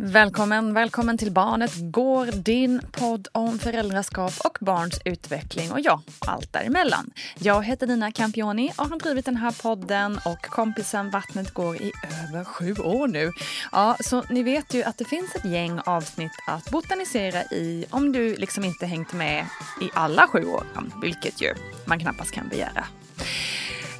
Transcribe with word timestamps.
Välkommen, 0.00 0.74
välkommen 0.74 1.18
till 1.18 1.32
Barnet 1.32 1.72
Går, 1.76 2.26
din 2.26 2.80
podd 2.92 3.28
om 3.32 3.58
föräldraskap 3.58 4.32
och 4.44 4.58
barns 4.60 5.00
utveckling 5.04 5.72
och 5.72 5.80
ja, 5.80 6.02
allt 6.18 6.52
däremellan. 6.52 7.10
Jag 7.38 7.64
heter 7.64 7.86
Nina 7.86 8.12
Campioni 8.12 8.72
och 8.76 8.84
har 8.84 8.98
drivit 8.98 9.24
den 9.24 9.36
här 9.36 9.62
podden 9.62 10.18
och 10.24 10.42
kompisen 10.42 11.10
Vattnet 11.10 11.54
går 11.54 11.76
i 11.76 11.92
över 12.28 12.44
sju 12.44 12.74
år 12.74 13.08
nu. 13.08 13.32
Ja, 13.72 13.96
så 14.00 14.22
ni 14.30 14.42
vet 14.42 14.74
ju 14.74 14.82
att 14.82 14.98
det 14.98 15.04
finns 15.04 15.34
ett 15.34 15.44
gäng 15.44 15.80
avsnitt 15.86 16.32
att 16.46 16.70
botanisera 16.70 17.42
i 17.42 17.86
om 17.90 18.12
du 18.12 18.36
liksom 18.36 18.64
inte 18.64 18.86
hängt 18.86 19.12
med 19.12 19.46
i 19.80 19.90
alla 19.94 20.26
sju 20.26 20.44
år, 20.44 20.64
vilket 21.02 21.42
ju 21.42 21.54
man 21.84 22.00
knappast 22.00 22.30
kan 22.30 22.48
begära. 22.48 22.86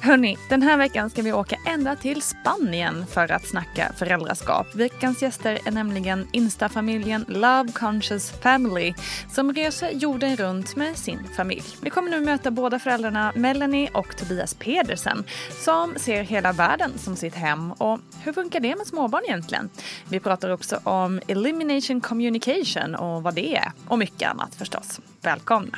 Hörni, 0.01 0.37
den 0.49 0.61
här 0.61 0.77
veckan 0.77 1.09
ska 1.09 1.21
vi 1.21 1.33
åka 1.33 1.57
ända 1.65 1.95
till 1.95 2.21
Spanien 2.21 3.05
för 3.07 3.31
att 3.31 3.47
snacka 3.47 3.91
föräldraskap. 3.97 4.75
Veckans 4.75 5.21
gäster 5.21 5.59
är 5.65 5.71
nämligen 5.71 6.27
Insta-familjen 6.31 7.25
Love 7.27 7.71
Conscious 7.71 8.31
Family 8.31 8.93
som 9.31 9.53
reser 9.53 9.89
jorden 9.91 10.35
runt 10.35 10.75
med 10.75 10.97
sin 10.97 11.19
familj. 11.35 11.63
Vi 11.81 11.89
kommer 11.89 12.11
nu 12.11 12.21
möta 12.21 12.51
båda 12.51 12.79
föräldrarna 12.79 13.31
Melanie 13.35 13.89
och 13.93 14.17
Tobias 14.17 14.53
Pedersen 14.53 15.23
som 15.63 15.93
ser 15.97 16.23
hela 16.23 16.51
världen 16.51 16.91
som 16.97 17.15
sitt 17.15 17.35
hem. 17.35 17.71
Och 17.71 17.99
hur 18.23 18.33
funkar 18.33 18.59
det 18.59 18.75
med 18.75 18.87
småbarn 18.87 19.23
egentligen? 19.27 19.69
Vi 20.09 20.19
pratar 20.19 20.49
också 20.49 20.79
om 20.83 21.21
elimination 21.27 22.01
communication 22.01 22.95
och 22.95 23.23
vad 23.23 23.35
det 23.35 23.55
är 23.55 23.71
och 23.87 23.99
mycket 23.99 24.29
annat 24.29 24.55
förstås. 24.55 24.99
Välkomna! 25.21 25.77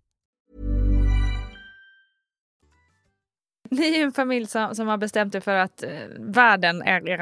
Ni 3.75 3.95
är 3.99 4.03
en 4.03 4.11
familj 4.11 4.47
som, 4.47 4.75
som 4.75 4.87
har 4.87 4.97
bestämt 4.97 5.35
er 5.35 5.39
för 5.39 5.55
att 5.55 5.83
eh, 5.83 5.89
världen 6.19 6.81
är 6.81 7.09
er 7.09 7.17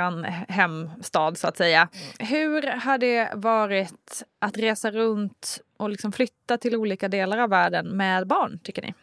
hemstad 0.52 1.38
så 1.38 1.48
att 1.48 1.58
säga. 1.58 1.90
Hur 2.20 2.62
har 2.68 2.98
det 2.98 3.30
varit 3.36 4.24
att 4.40 4.58
resa 4.58 4.92
runt 4.92 5.62
och 5.78 5.90
liksom 5.90 6.12
flytta 6.12 6.58
till 6.58 6.76
olika 6.76 7.08
delar 7.08 7.38
av 7.38 7.50
världen 7.50 7.88
med 7.98 8.28
barn 8.28 8.60
tycker 8.64 8.82
ni? 8.82 8.94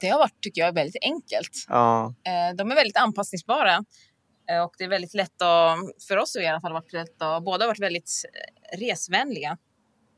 Det 0.00 0.08
har 0.08 0.18
varit, 0.18 0.40
tycker 0.40 0.60
jag, 0.62 0.72
väldigt 0.74 1.02
enkelt. 1.04 1.66
Ja, 1.68 2.14
Eh, 2.24 2.56
De 2.56 2.70
är 2.70 2.74
väldigt 2.74 2.96
anpassningsbara. 2.96 3.84
Eh, 4.50 4.62
Och 4.64 4.74
det 4.78 4.84
är 4.84 4.88
väldigt 4.88 5.14
lätt 5.14 5.42
att, 5.42 5.78
för 6.08 6.16
oss 6.16 6.36
i 6.36 6.46
alla 6.46 6.60
fall 6.60 6.72
varit 6.72 6.92
lätt 6.92 7.22
att, 7.22 7.44
båda 7.44 7.64
har 7.64 7.68
varit 7.68 7.80
väldigt 7.80 8.10
eh, 8.74 8.78
resvänliga. 8.78 9.58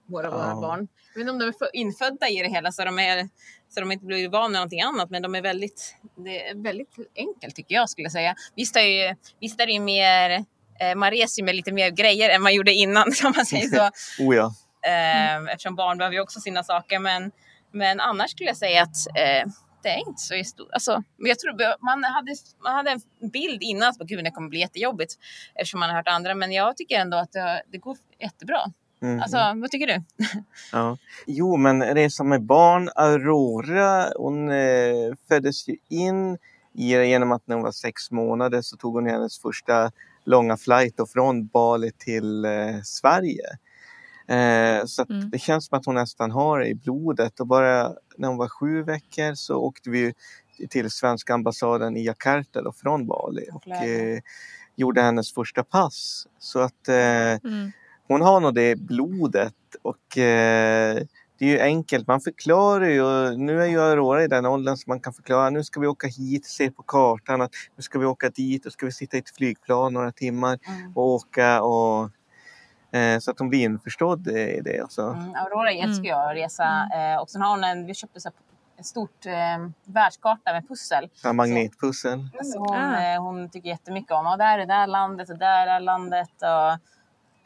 Våra, 0.07 0.31
våra 0.31 0.47
Ja. 0.49 0.61
barn. 0.61 0.89
Jag 1.15 1.21
vet 1.21 1.21
inte 1.21 1.33
om 1.33 1.39
de 1.39 1.45
är 1.67 1.77
infödda 1.77 2.29
i 2.29 2.43
det 2.43 2.49
hela 2.49 2.73
så 2.73 2.85
de, 2.85 2.99
är, 2.99 3.29
så 3.75 3.81
de 3.81 3.93
inte 3.93 4.07
blir 4.07 4.29
vana 4.29 4.49
med 4.49 4.59
någonting 4.59 4.83
annat. 4.83 5.11
Men 5.11 5.23
de 5.23 5.35
är 5.35 5.43
väldigt, 5.43 5.97
det 6.17 6.49
är 6.49 6.63
väldigt 6.63 6.97
enkelt 7.17 7.57
tycker 7.57 7.75
jag 7.75 7.91
skulle 7.91 8.05
jag 8.05 8.13
säga. 8.13 8.35
Visst 8.57 8.77
är, 8.77 8.81
ju, 8.81 9.15
visst 9.41 9.61
är 9.61 9.67
det 9.67 9.73
ju 9.73 9.81
mer, 9.81 10.31
eh, 10.81 10.95
man 10.97 11.11
reser 11.11 11.43
med 11.43 11.55
lite 11.55 11.73
mer 11.73 11.91
grejer 11.91 12.31
än 12.31 12.43
man 12.43 12.55
gjorde 12.55 12.73
innan 12.73 13.03
om 13.25 13.33
man 13.37 13.47
säger 13.47 13.69
så. 13.69 13.91
oh 14.25 14.37
ja. 14.37 14.55
Eh, 14.87 15.53
eftersom 15.53 15.75
barn 15.75 15.99
behöver 15.99 16.15
ju 16.15 16.21
också 16.21 16.41
sina 16.41 16.65
saker. 16.65 16.99
Men, 16.99 17.31
men 17.73 18.01
annars 18.01 18.31
skulle 18.31 18.51
jag 18.51 18.57
säga 18.57 18.83
att 18.83 19.07
eh, 19.07 19.53
det 19.83 19.89
är 19.89 19.99
inte 20.09 20.23
så 20.23 20.45
stort. 20.45 20.69
Alltså, 20.73 21.03
jag 21.17 21.39
tror 21.39 21.85
man 21.85 22.05
hade, 22.05 22.35
man 22.63 22.75
hade 22.75 22.91
en 22.91 23.31
bild 23.31 23.63
innan 23.63 23.89
att 23.89 23.99
gud, 23.99 24.25
det 24.25 24.31
kommer 24.31 24.49
bli 24.49 24.61
jättejobbigt 24.61 25.15
eftersom 25.55 25.81
man 25.81 25.91
har 25.91 25.97
hört 25.97 26.09
andra. 26.09 26.35
Men 26.35 26.53
jag 26.53 26.77
tycker 26.77 26.99
ändå 26.99 27.17
att 27.17 27.33
det, 27.33 27.63
det 27.73 27.79
går 27.79 27.97
jättebra. 28.21 28.73
Mm. 29.03 29.21
Alltså, 29.23 29.39
vad 29.57 29.71
tycker 29.71 29.87
du? 29.87 30.03
ja. 30.73 30.97
Jo, 31.27 31.57
men 31.57 31.83
resa 31.95 32.25
med 32.25 32.43
barn. 32.43 32.91
Aurora, 32.95 34.09
hon 34.17 34.51
eh, 34.51 35.15
föddes 35.29 35.69
ju 35.69 35.77
in 35.89 36.39
genom 36.75 37.33
att 37.33 37.47
när 37.47 37.55
hon 37.57 37.63
var 37.65 37.73
sex 37.73 38.11
månader 38.11 38.63
så 38.63 38.77
tog 38.77 38.95
hon 38.95 39.07
hennes 39.07 39.39
första 39.39 39.91
långa 40.25 40.57
flight 40.57 40.97
då 40.97 41.07
från 41.07 41.47
Bali 41.47 41.91
till 41.99 42.45
eh, 42.45 42.81
Sverige. 42.85 43.45
Eh, 44.29 44.85
så 44.87 45.05
Mm. 45.11 45.31
det 45.31 45.39
känns 45.39 45.67
som 45.67 45.79
att 45.79 45.87
hon 45.87 45.95
nästan 45.95 46.31
har 46.31 46.59
det 46.61 46.67
i 46.69 46.75
blodet. 46.75 47.41
Och 47.41 47.47
bara 47.47 47.93
när 48.17 48.29
hon 48.29 48.37
var 48.37 48.49
sju 48.49 48.83
veckor 48.83 49.35
så 49.35 49.57
åkte 49.57 49.91
vi 49.91 50.15
till 50.71 50.91
svenska 50.91 51.35
ambassaden 51.35 51.97
i 51.97 52.05
Jakarta 52.05 52.63
då, 52.63 52.73
från 52.73 53.07
Bali 53.07 53.47
och 53.53 53.69
eh, 53.69 54.21
gjorde 54.77 55.03
hennes 55.03 55.35
första 55.35 55.65
pass. 55.65 56.27
Så 56.39 56.61
att 56.61 56.89
eh, 56.89 56.95
Mm. 57.45 57.73
Hon 58.13 58.21
har 58.23 58.41
nog 58.41 58.55
det 58.55 58.77
blodet 58.79 59.55
och 59.83 60.19
eh, 60.19 60.97
det 61.39 61.45
är 61.45 61.51
ju 61.51 61.61
enkelt. 61.61 62.07
Man 62.07 62.21
förklarar 62.21 62.87
ju. 62.89 63.37
Nu 63.37 63.63
är 63.63 63.67
ju 63.67 63.81
Aurora 63.81 64.25
i 64.25 64.29
den 64.29 64.47
åldern 64.47 64.77
som 64.77 64.91
man 64.91 65.01
kan 65.01 65.13
förklara. 65.13 65.51
Nu 65.51 65.65
ska 65.65 65.81
vi 65.81 65.87
åka 65.87 66.07
hit, 66.07 66.47
se 66.47 66.71
på 66.71 66.83
kartan 66.83 67.41
att 67.43 67.51
nu 67.77 67.83
ska 67.83 67.99
vi 67.99 68.07
åka 68.07 68.29
dit 68.31 68.67
och 68.67 68.73
ska 68.73 68.87
vi 68.87 68.93
sitta 68.93 69.17
i 69.17 69.21
ett 69.21 69.37
flygplan 69.37 69.93
några 69.93 70.13
timmar 70.13 70.59
Mm. 70.69 70.93
och 70.97 71.07
åka 71.07 71.63
och 71.63 72.11
eh, 72.99 73.19
så 73.19 73.31
att 73.31 73.39
hon 73.39 73.49
blir 73.49 73.61
införstådd 73.61 74.29
i 74.29 74.61
det. 74.65 74.83
Och 74.83 74.93
så. 74.93 75.09
Mm, 75.11 75.35
Aurora 75.35 75.71
älskar 75.73 75.89
Mm. 75.91 76.05
jag 76.05 76.31
att 76.31 76.37
resa. 76.37 76.89
Eh, 76.95 77.21
och 77.23 77.31
sen 77.31 77.43
har 77.43 77.51
hon 77.51 77.65
en, 77.65 77.87
vi 77.87 77.95
köpte 77.95 78.21
så 78.21 78.29
här 78.29 78.35
ett 78.79 78.87
stort 78.87 79.27
eh, 79.27 79.69
världskarta 79.85 80.53
med 80.53 80.69
pussel. 80.69 81.09
Ja, 81.25 81.33
magnetpussel. 81.33 82.29
Så 82.45 82.59
hon, 82.59 82.77
Ah. 82.77 83.15
eh, 83.15 83.23
hon 83.23 83.49
tycker 83.51 83.69
jättemycket 83.69 84.13
om, 84.13 84.27
och 84.27 84.39
där 84.39 84.55
är 84.55 84.59
det 84.59 84.67
där 84.75 84.87
landet 84.87 85.31
och 85.31 85.39
där 85.39 85.67
är 85.67 85.81
landet. 85.81 86.31
Och 86.43 86.79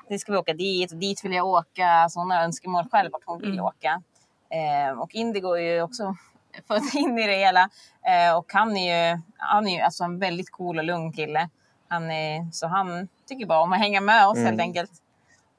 det 0.09 0.19
ska 0.19 0.33
vi 0.33 0.39
åka 0.39 0.55
dit 0.55 0.93
och 0.93 0.99
dit 0.99 1.25
vill 1.25 1.33
jag 1.33 1.47
åka. 1.47 2.07
Så 2.11 2.21
hon 2.21 2.31
har 2.31 2.43
önskemål 2.43 2.85
själv 2.93 3.13
vart 3.13 3.23
hon 3.25 3.41
vill 3.41 3.61
åka. 3.61 4.03
Eh, 4.51 4.99
och 4.99 5.15
Indigo 5.15 5.57
är 5.57 5.75
ju 5.75 5.83
också 5.83 6.17
född 6.69 6.83
in 6.95 7.19
i 7.19 7.27
det 7.27 7.37
hela. 7.37 7.69
Eh, 8.07 8.37
och 8.37 8.53
han 8.53 8.77
är 8.77 9.13
ju, 9.13 9.21
han 9.37 9.67
är 9.67 9.77
ju 9.77 9.81
alltså 9.81 10.05
en 10.05 10.19
väldigt 10.19 10.51
cool 10.51 10.79
och 10.79 10.85
lugn 10.85 11.13
kille. 11.13 11.49
Han 11.89 12.11
är, 12.11 12.51
så 12.53 12.67
han 12.67 13.09
tycker 13.29 13.47
bara 13.47 13.61
om 13.61 13.73
att 13.73 13.79
hänga 13.79 14.01
med 14.01 14.27
oss 14.27 14.39
helt 14.39 14.61
enkelt. 14.61 14.91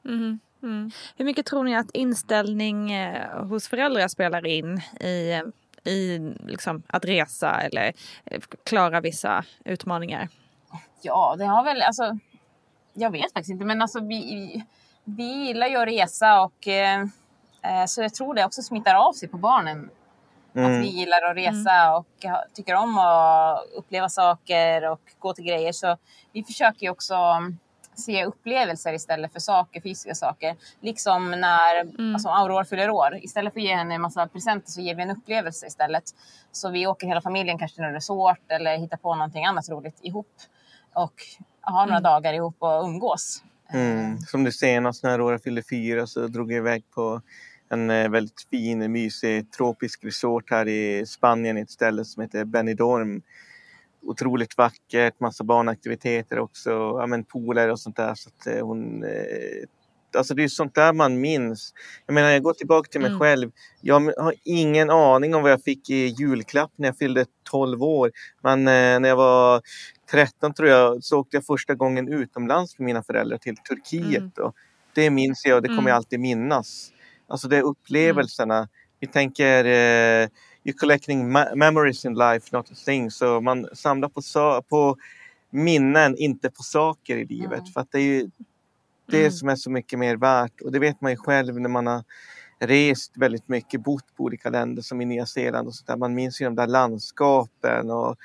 Mm. 0.05 0.39
Mm. 0.63 0.91
Hur 1.17 1.25
mycket 1.25 1.45
tror 1.45 1.63
ni 1.63 1.75
att 1.75 1.91
inställning 1.91 2.91
eh, 2.91 3.45
hos 3.45 3.67
föräldrar 3.67 4.07
spelar 4.07 4.45
in 4.45 4.77
i, 4.99 5.41
i 5.83 6.19
liksom, 6.45 6.83
att 6.87 7.05
resa 7.05 7.61
eller 7.61 7.93
eh, 8.25 8.41
klara 8.63 9.01
vissa 9.01 9.43
utmaningar? 9.65 10.29
Ja, 11.01 11.35
det 11.37 11.45
har 11.45 11.63
väl 11.63 11.81
alltså. 11.81 12.19
Jag 12.99 13.11
vet 13.11 13.33
faktiskt 13.33 13.49
inte, 13.49 13.65
men 13.65 13.81
alltså 13.81 13.99
vi, 13.99 14.63
vi 15.03 15.23
gillar 15.23 15.67
ju 15.67 15.77
att 15.77 15.87
resa 15.87 16.41
och 16.41 16.67
eh, 16.67 17.01
eh, 17.61 17.85
så 17.87 18.01
jag 18.01 18.13
tror 18.13 18.33
det 18.33 18.45
också 18.45 18.61
smittar 18.61 18.95
av 18.95 19.13
sig 19.13 19.29
på 19.29 19.37
barnen. 19.37 19.89
Att 20.65 20.81
vi 20.81 20.87
gillar 20.87 21.21
att 21.31 21.37
resa 21.37 21.97
och 21.97 22.29
ha- 22.31 22.43
tycker 22.53 22.75
om 22.75 22.97
att 22.97 23.63
uppleva 23.75 24.09
saker 24.09 24.91
och 24.91 25.01
gå 25.19 25.33
till 25.33 25.45
grejer. 25.45 25.71
Så 25.71 25.97
vi 26.33 26.43
försöker 26.43 26.81
ju 26.83 26.89
också 26.89 27.15
se 27.95 28.25
upplevelser 28.25 28.93
istället 28.93 29.33
för 29.33 29.39
saker, 29.39 29.81
fysiska 29.81 30.15
saker. 30.15 30.55
Liksom 30.81 31.31
när 31.31 31.79
alltså 32.13 32.29
Aurora 32.29 32.65
fyller 32.65 32.89
år. 32.89 33.19
Istället 33.21 33.53
för 33.53 33.59
att 33.59 33.63
ge 33.65 33.75
henne 33.75 33.95
en 33.95 34.01
massa 34.01 34.27
presenter 34.27 34.71
så 34.71 34.81
ger 34.81 34.95
vi 34.95 35.03
en 35.03 35.11
upplevelse 35.11 35.67
istället. 35.67 36.03
Så 36.51 36.69
vi 36.69 36.87
åker 36.87 37.07
hela 37.07 37.21
familjen 37.21 37.57
kanske 37.57 37.75
till 37.75 37.83
en 37.83 37.93
resort 37.93 38.41
eller 38.47 38.77
hittar 38.77 38.97
på 38.97 39.15
någonting 39.15 39.45
annat 39.45 39.69
roligt 39.69 39.99
ihop. 40.01 40.31
Och 40.97 41.13
har 41.61 41.85
några 41.85 41.99
dagar 41.99 42.33
ihop 42.33 42.55
och 42.59 42.83
umgås. 42.83 43.43
Mm. 43.73 44.17
Som 44.17 44.43
det 44.43 44.51
senast 44.51 45.03
när 45.03 45.11
Aurora 45.11 45.39
fyllde 45.39 45.63
fyra 45.63 46.07
så 46.07 46.27
drog 46.27 46.51
jag 46.51 46.57
iväg 46.57 46.83
på 46.91 47.21
en 47.69 47.89
eh, 47.89 48.09
väldigt 48.09 48.47
fin, 48.49 48.91
mysig 48.91 49.51
tropisk 49.51 50.03
resort 50.03 50.51
här 50.51 50.67
i 50.67 51.05
Spanien, 51.05 51.57
ett 51.57 51.71
ställe 51.71 52.05
som 52.05 52.21
heter 52.21 52.45
Benidorm. 52.45 53.21
Otroligt 54.01 54.57
vackert, 54.57 55.19
massa 55.19 55.43
barnaktiviteter 55.43 56.39
också, 56.39 56.69
ja, 56.69 57.07
men 57.07 57.23
pooler 57.23 57.71
och 57.71 57.79
sånt 57.79 57.95
där. 57.95 58.15
Så 58.15 58.29
att, 58.29 58.47
eh, 58.47 58.65
hon, 58.65 59.03
eh, 59.03 59.09
alltså 60.15 60.33
det 60.33 60.43
är 60.43 60.47
sånt 60.47 60.75
där 60.75 60.93
man 60.93 61.21
minns. 61.21 61.73
Jag 62.05 62.13
menar, 62.13 62.29
jag 62.29 62.43
går 62.43 62.53
tillbaka 62.53 62.89
till 62.89 63.01
mig 63.01 63.19
själv. 63.19 63.51
Jag 63.81 63.99
har 64.17 64.33
ingen 64.43 64.89
aning 64.89 65.35
om 65.35 65.41
vad 65.41 65.51
jag 65.51 65.63
fick 65.63 65.89
i 65.89 66.07
julklapp 66.07 66.71
när 66.75 66.87
jag 66.87 66.97
fyllde 66.97 67.25
12 67.43 67.83
år. 67.83 68.11
Men 68.43 68.59
eh, 68.59 68.99
när 68.99 69.09
jag 69.09 69.15
var 69.15 69.61
13 70.11 70.53
tror 70.53 70.69
jag 70.69 71.03
så 71.03 71.19
åkte 71.19 71.37
jag 71.37 71.45
första 71.45 71.75
gången 71.75 72.13
utomlands 72.13 72.79
med 72.79 72.85
mina 72.85 73.03
föräldrar 73.03 73.37
till 73.37 73.57
Turkiet. 73.57 74.37
Och 74.37 74.55
det 74.95 75.09
minns 75.09 75.45
jag 75.45 75.55
och 75.55 75.61
det 75.61 75.67
kommer 75.67 75.89
jag 75.89 75.95
alltid 75.95 76.19
minnas. 76.19 76.91
Alltså 77.27 77.47
det 77.47 77.57
är 77.57 77.63
upplevelserna. 77.63 78.69
Vi 78.99 79.07
tänker 79.07 79.65
uh, 79.65 80.29
you're 80.63 80.77
collecting 80.77 81.31
memories 81.55 82.05
in 82.05 82.13
life, 82.13 82.55
not 82.55 82.71
a 82.71 82.75
thing. 82.85 83.11
Så 83.11 83.41
man 83.41 83.67
samlar 83.73 84.09
på, 84.09 84.21
på 84.69 84.97
minnen, 85.49 86.17
inte 86.17 86.49
på 86.49 86.63
saker 86.63 87.17
i 87.17 87.25
livet. 87.25 87.73
För 87.73 87.81
att 87.81 87.91
det 87.91 87.97
är 87.97 88.03
ju 88.03 88.29
det 89.07 89.31
som 89.31 89.49
är 89.49 89.55
så 89.55 89.69
mycket 89.69 89.99
mer 89.99 90.15
värt. 90.15 90.61
Och 90.61 90.71
det 90.71 90.79
vet 90.79 91.01
man 91.01 91.11
ju 91.11 91.17
själv 91.17 91.59
när 91.59 91.69
man 91.69 91.87
har 91.87 92.03
rest 92.59 93.17
väldigt 93.17 93.47
mycket, 93.47 93.81
bott 93.81 94.15
på 94.15 94.23
olika 94.23 94.49
länder 94.49 94.81
som 94.81 95.01
i 95.01 95.05
Nya 95.05 95.25
Zeeland 95.25 95.67
och 95.67 95.75
sånt 95.75 95.87
där. 95.87 95.97
Man 95.97 96.13
minns 96.13 96.41
ju 96.41 96.45
de 96.45 96.55
där 96.55 96.67
landskapen 96.67 97.91
och 97.91 98.15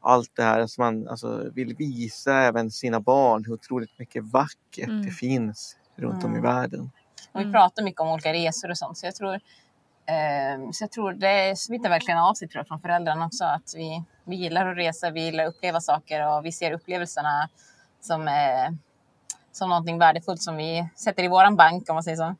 allt 0.00 0.36
det 0.36 0.42
här 0.42 0.66
som 0.66 0.84
man 0.84 1.08
alltså, 1.08 1.50
vill 1.54 1.74
visa 1.74 2.34
även 2.34 2.70
sina 2.70 3.00
barn 3.00 3.44
hur 3.44 3.52
otroligt 3.52 3.98
mycket 3.98 4.24
vackert 4.24 5.04
det 5.04 5.10
finns 5.10 5.76
runt 5.96 6.24
om 6.24 6.36
i 6.36 6.40
världen. 6.40 6.90
Och 7.32 7.40
vi 7.40 7.52
pratar 7.52 7.82
mycket 7.82 8.00
om 8.00 8.08
olika 8.08 8.32
resor 8.32 8.70
och 8.70 8.78
sånt. 8.78 8.98
Så 8.98 9.06
jag 9.06 9.14
tror, 9.14 9.34
eh, 9.34 10.70
så 10.72 10.84
jag 10.84 10.90
tror 10.90 11.12
det 11.12 11.58
smittar 11.58 11.90
verkligen 11.90 12.18
av 12.18 12.34
sig 12.34 12.48
tror 12.48 12.60
jag, 12.60 12.68
från 12.68 12.80
föräldrarna 12.80 13.26
också. 13.26 13.44
Att 13.44 13.72
vi, 13.76 14.04
vi 14.24 14.36
gillar 14.36 14.66
att 14.66 14.76
resa, 14.76 15.10
vi 15.10 15.24
gillar 15.24 15.44
att 15.44 15.54
uppleva 15.54 15.80
saker 15.80 16.36
och 16.36 16.44
vi 16.44 16.52
ser 16.52 16.72
upplevelserna 16.72 17.48
som, 18.00 18.28
eh, 18.28 18.70
som 19.58 19.68
någonting 19.68 19.98
värdefullt 19.98 20.42
som 20.42 20.56
vi 20.56 20.88
sätter 20.96 21.22
i 21.24 21.28
våran 21.28 21.56
bank 21.56 21.88
om 21.88 21.94
man 21.94 22.02
säger 22.02 22.16
så. 22.16 22.34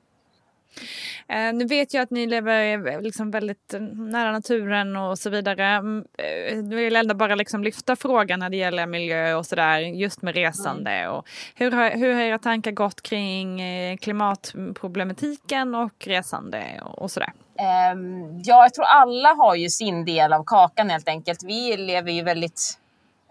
Eh, 1.28 1.52
nu 1.54 1.64
vet 1.64 1.94
jag 1.94 2.02
att 2.02 2.10
ni 2.10 2.26
lever 2.26 2.88
eh, 2.88 3.00
liksom 3.00 3.30
väldigt 3.30 3.74
eh, 3.74 3.80
nära 3.80 4.32
naturen 4.32 4.96
och 4.96 5.18
så 5.18 5.30
vidare. 5.30 5.66
Mm, 5.66 6.04
eh, 6.18 6.56
Nu 6.56 6.76
vill 6.76 6.92
jag 6.92 7.00
ändå 7.00 7.14
bara 7.14 7.34
liksom 7.34 7.64
lyfta 7.64 7.96
frågan 7.96 8.40
när 8.40 8.50
det 8.50 8.56
gäller 8.56 8.86
miljö 8.86 9.34
och 9.34 9.46
sådär, 9.46 9.78
just 9.78 10.22
med 10.22 10.34
resande. 10.34 11.08
Och 11.08 11.28
hur, 11.54 11.70
har, 11.70 11.90
hur 11.90 12.14
har 12.14 12.20
era 12.20 12.38
tankar 12.38 12.70
gått 12.70 13.02
kring 13.02 13.60
eh, 13.60 13.96
klimatproblematiken 13.96 15.74
och 15.74 16.06
resande 16.06 16.64
och, 16.82 17.02
och 17.02 17.10
sådär? 17.10 17.32
Ehm, 17.58 18.40
ja, 18.44 18.62
jag 18.62 18.74
tror 18.74 18.84
alla 18.84 19.28
har 19.28 19.54
ju 19.54 19.68
sin 19.68 20.04
del 20.04 20.32
av 20.32 20.44
kakan 20.44 20.90
helt 20.90 21.08
enkelt. 21.08 21.42
Vi 21.42 21.76
lever 21.76 22.12
ju 22.12 22.22
väldigt... 22.22 22.78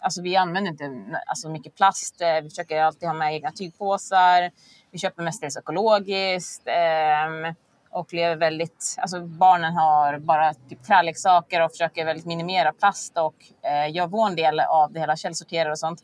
Alltså 0.01 0.21
vi 0.21 0.35
använder 0.35 0.71
inte 0.71 1.21
alltså, 1.27 1.49
mycket 1.49 1.75
plast. 1.75 2.21
Eh, 2.21 2.41
vi 2.44 2.49
försöker 2.49 2.81
alltid 2.81 3.09
ha 3.09 3.13
med 3.13 3.33
egna 3.33 3.51
tygpåsar. 3.51 4.51
Vi 4.91 4.99
köper 4.99 5.23
mestadels 5.23 5.57
ekologiskt. 5.57 6.63
ehm, 6.65 7.55
och 7.89 8.13
lever 8.13 8.35
väldigt... 8.35 8.95
Alltså 8.97 9.21
barnen 9.21 9.73
har 9.73 10.19
bara 10.19 10.53
typ 10.53 10.83
träleksaker 10.83 11.61
och 11.61 11.71
försöker 11.71 12.05
väldigt 12.05 12.25
minimera 12.25 12.73
plast 12.73 13.17
och 13.17 13.35
eh, 13.69 13.95
gör 13.95 14.07
vår 14.07 14.35
del 14.35 14.59
av 14.59 14.94
det 14.94 14.99
hela, 14.99 15.15
källsorterar 15.15 15.69
och 15.69 15.79
sånt. 15.79 16.03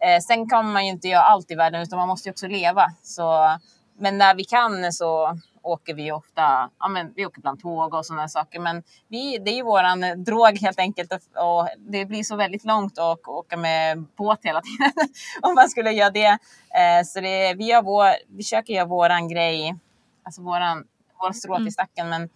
Eh, 0.00 0.20
sen 0.20 0.48
kan 0.48 0.72
man 0.72 0.84
ju 0.84 0.90
inte 0.90 1.08
göra 1.08 1.22
allt 1.22 1.50
i 1.50 1.54
världen 1.54 1.82
utan 1.82 1.98
man 1.98 2.08
måste 2.08 2.28
ju 2.28 2.30
också 2.30 2.46
leva. 2.46 2.86
Så, 3.02 3.58
men 3.98 4.18
när 4.18 4.34
vi 4.34 4.44
kan 4.44 4.92
så 4.92 5.38
åker 5.62 5.94
vi 5.94 6.12
ofta, 6.12 6.70
ja 6.78 6.88
men 6.88 7.12
vi 7.16 7.26
åker 7.26 7.40
bland 7.40 7.60
tåg 7.60 7.94
och 7.94 8.06
sådana 8.06 8.28
saker. 8.28 8.60
Men 8.60 8.82
vi, 9.08 9.38
det 9.38 9.50
är 9.50 9.54
ju 9.54 9.62
våran 9.62 10.04
eh, 10.04 10.16
drog 10.16 10.58
helt 10.58 10.78
enkelt 10.78 11.12
och, 11.12 11.68
det 11.78 12.04
blir 12.06 12.22
så 12.22 12.36
väldigt 12.36 12.64
långt 12.64 12.98
att 12.98 13.28
åka 13.28 13.56
med 13.56 14.04
båt 14.16 14.38
hela 14.42 14.60
tiden 14.60 14.92
om 15.42 15.54
man 15.54 15.68
skulle 15.68 15.90
göra 15.92 16.10
det. 16.10 16.38
Eh, 16.74 17.04
så 17.04 17.20
det, 17.20 17.54
vi, 17.54 17.64
gör 17.64 17.82
vår, 17.82 18.08
vi 18.28 18.42
försöker 18.42 18.74
göra 18.74 18.86
våran 18.86 19.28
grej, 19.28 19.74
alltså 20.22 20.42
våran, 20.42 20.84
våran 21.20 21.34
strå 21.34 21.56
till 21.56 21.72
stacken. 21.72 22.08
Men 22.08 22.28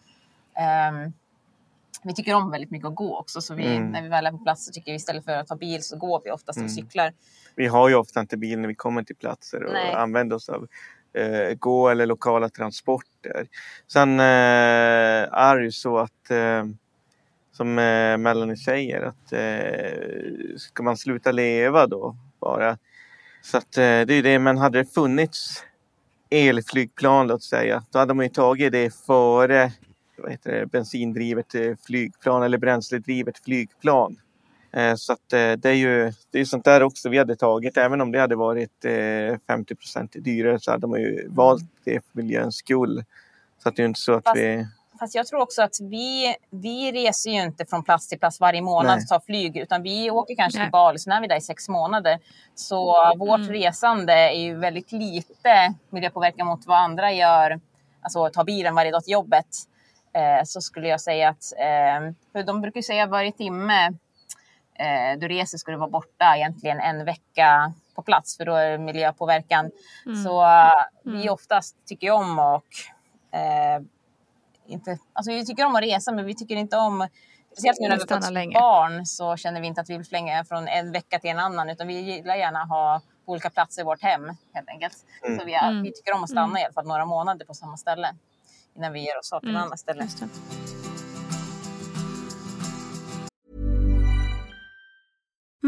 ehm, 0.57 1.13
vi 2.05 2.15
tycker 2.15 2.35
om 2.35 2.51
väldigt 2.51 2.71
mycket 2.71 2.89
att 2.89 2.95
gå 2.95 3.19
också. 3.19 3.41
Så 3.41 3.55
vi, 3.55 3.77
Mm. 3.77 3.91
när 3.91 4.03
vi 4.03 4.09
väl 4.09 4.27
är 4.27 4.31
på 4.31 4.39
plats 4.39 4.67
så 4.67 4.73
tycker 4.73 4.93
vi 4.93 4.97
istället 4.97 5.25
för 5.25 5.33
att 5.33 5.47
ta 5.47 5.57
bil 5.57 5.83
så 5.83 5.97
går 5.97 6.21
vi 6.25 6.31
oftast 6.31 6.63
och 6.63 6.71
cyklar. 6.71 7.13
Vi 7.55 7.67
har 7.67 7.89
ju 7.89 7.95
ofta 7.95 8.21
inte 8.21 8.37
bil 8.37 8.59
när 8.59 8.69
vi 8.69 8.75
kommer 8.75 9.03
till 9.03 9.17
platser 9.17 9.65
och 9.65 9.73
Nej. 9.73 9.93
använder 9.93 10.37
oss 10.37 10.49
av 10.49 10.67
eh, 11.13 11.55
gå 11.59 11.89
eller 11.89 12.07
lokala 12.07 12.49
transporter. 12.49 13.47
Sen 13.93 14.21
eh, 14.21 14.25
är 15.33 15.57
det 15.57 15.65
ju 15.65 15.73
så 15.73 15.99
att 15.99 16.31
eh, 16.31 16.65
som 17.53 17.79
eh, 17.79 18.19
Melanie 18.19 18.57
säger 18.57 19.03
att 19.03 19.33
eh, 19.33 20.57
ska 20.57 20.83
man 20.83 20.97
sluta 20.97 21.33
leva 21.33 21.87
då 21.87 22.17
bara. 22.41 22.79
Så 23.43 23.59
att 23.59 23.77
eh, 23.77 23.81
det 23.81 24.13
är 24.13 24.15
ju 24.15 24.23
det, 24.23 24.39
men 24.39 24.59
hade 24.59 24.79
det 24.79 24.95
funnits 24.95 25.65
elflygplan 26.31 27.27
låt 27.27 27.43
säga, 27.43 27.85
då 27.91 27.99
hade 27.99 28.15
man 28.15 28.25
ju 28.25 28.31
tagit 28.31 28.73
det 28.73 28.95
före 28.95 29.73
vad 30.17 30.31
heter 30.31 30.53
det, 30.53 30.67
bensindrivet 30.67 31.55
eh, 31.55 31.73
flygplan 31.87 32.43
eller 32.43 32.59
bränsledrivet 32.59 33.39
flygplan. 33.39 34.17
Eh, 34.73 34.95
Så 34.95 35.13
att 35.13 35.33
eh, 35.33 35.53
det 35.53 35.69
är 35.69 35.75
ju 35.75 36.13
det 36.31 36.41
är 36.41 36.45
sånt 36.45 36.65
där 36.65 36.83
också 36.83 37.09
vi 37.09 37.19
hade 37.19 37.37
tagit. 37.37 37.77
Även 37.77 38.01
om 38.01 38.13
det 38.13 38.21
hade 38.21 38.37
varit 38.37 38.85
eh, 38.85 39.39
50 39.47 40.21
dyrare 40.21 40.61
så 40.61 40.71
hade 40.71 40.87
man 40.87 41.01
ju 41.01 41.29
valt 41.29 41.63
det 41.85 41.93
för 41.93 42.23
miljöns 42.23 42.57
skull. 42.57 43.05
Så 43.63 43.69
att 43.69 43.77
det 43.77 43.83
är 43.83 43.87
inte 43.87 44.01
så 44.01 44.13
att 44.13 44.25
Fast- 44.25 44.37
vi... 44.37 44.67
Fast 45.01 45.15
jag 45.15 45.27
tror 45.27 45.41
också 45.41 45.63
att 45.63 45.81
vi, 45.81 46.35
vi 46.51 46.93
reser 46.93 47.31
ju 47.31 47.43
inte 47.43 47.67
från 47.67 47.85
plats 47.85 48.09
till 48.09 48.19
plats 48.19 48.41
varje 48.41 48.63
månad 48.63 48.99
och 48.99 49.09
tar 49.09 49.21
flyg, 49.21 49.57
utan 49.57 49.83
vi 49.83 50.11
åker 50.11 50.35
kanske 50.35 50.59
Nej. 50.59 50.67
till 50.67 50.71
Bali, 50.73 50.99
så 50.99 51.11
när 51.11 51.21
vi 51.21 51.25
är 51.25 51.29
där 51.29 51.37
i 51.37 51.41
sex 51.41 51.69
månader. 51.69 52.19
Så 52.55 52.97
vårt 53.19 53.49
resande 53.49 54.13
är 54.13 54.41
ju 54.41 54.55
väldigt 54.59 54.93
lite 54.93 55.75
miljöpåverkan 55.91 56.47
mot 56.47 56.67
vad 56.67 56.79
andra 56.79 57.13
gör, 57.13 57.61
alltså 58.01 58.31
ta 58.31 58.45
bilen 58.45 58.75
varje 58.75 58.91
dag 58.91 59.05
till 59.05 59.13
jobbet. 59.13 59.47
Eh, 60.13 60.45
så 60.45 60.61
skulle 60.61 60.89
jag 60.89 61.01
säga 61.01 61.29
att, 61.29 61.53
eh, 61.59 62.13
för 62.33 62.43
de 62.43 62.61
brukar 62.61 62.83
säga 62.83 63.07
varje 63.07 63.33
timme 63.33 63.93
eh, 64.75 65.19
du 65.19 65.29
reser 65.29 65.59
ska 65.59 65.73
du 65.73 65.79
vara 65.79 65.91
borta 65.91 66.37
egentligen 66.37 66.81
en 66.81 67.05
vecka 67.05 67.73
på 67.95 68.03
plats, 68.03 68.37
för 68.37 68.45
då 68.45 68.55
är 68.55 68.71
det 68.71 68.79
miljöpåverkan. 68.79 69.71
Så 70.25 70.43
eh, 70.43 70.85
vi 71.05 71.29
oftast 71.29 71.77
tycker 71.87 72.11
om 72.11 72.39
och 72.39 72.67
eh, 73.39 73.83
inte, 74.67 74.99
alltså 75.13 75.33
vi 75.33 75.47
tycker 75.47 75.65
om 75.65 75.77
att 75.77 75.83
resa 75.83 76.13
men 76.13 76.25
vi 76.25 76.35
tycker 76.35 76.57
inte 76.57 76.77
om 76.77 77.09
Speciellt 77.53 77.81
nu 77.81 77.89
när 77.89 77.97
vi 77.97 78.15
har 78.15 78.21
fått 78.21 78.55
barn 78.55 79.07
så 79.07 79.37
känner 79.37 79.61
vi 79.61 79.67
inte 79.67 79.81
att 79.81 79.91
vi 79.91 79.97
vill 79.97 80.07
flänga 80.07 80.45
från 80.45 80.69
en 80.69 80.93
vecka 80.93 81.19
till 81.19 81.31
en 81.31 81.39
annan 81.39 81.71
utan 81.71 81.87
vi 81.89 82.01
gillar 82.01 82.35
gärna 82.35 82.63
att 82.63 82.69
ha 82.69 83.01
olika 83.25 83.51
platser 83.51 83.83
i 83.83 83.85
vårt 83.85 84.03
hem 84.03 84.37
helt 84.53 84.69
enkelt. 84.69 84.97
Så 85.39 85.45
vi, 85.45 85.55
är, 85.55 85.83
vi 85.83 85.93
tycker 85.93 86.15
om 86.15 86.25
att 86.25 86.31
stanna 86.31 86.61
i 86.61 86.65
alla 86.65 86.73
fall 86.73 86.87
några 86.87 87.05
månader 87.05 87.47
på 87.47 87.55
samma 87.55 87.77
ställe 87.77 88.15
innan 88.77 88.93
vi 88.93 89.01
ger 89.01 89.19
oss 89.19 89.33
av 89.33 89.41
till 89.41 89.57
ett 89.57 89.63
annat 89.63 89.79
ställe. 89.79 90.09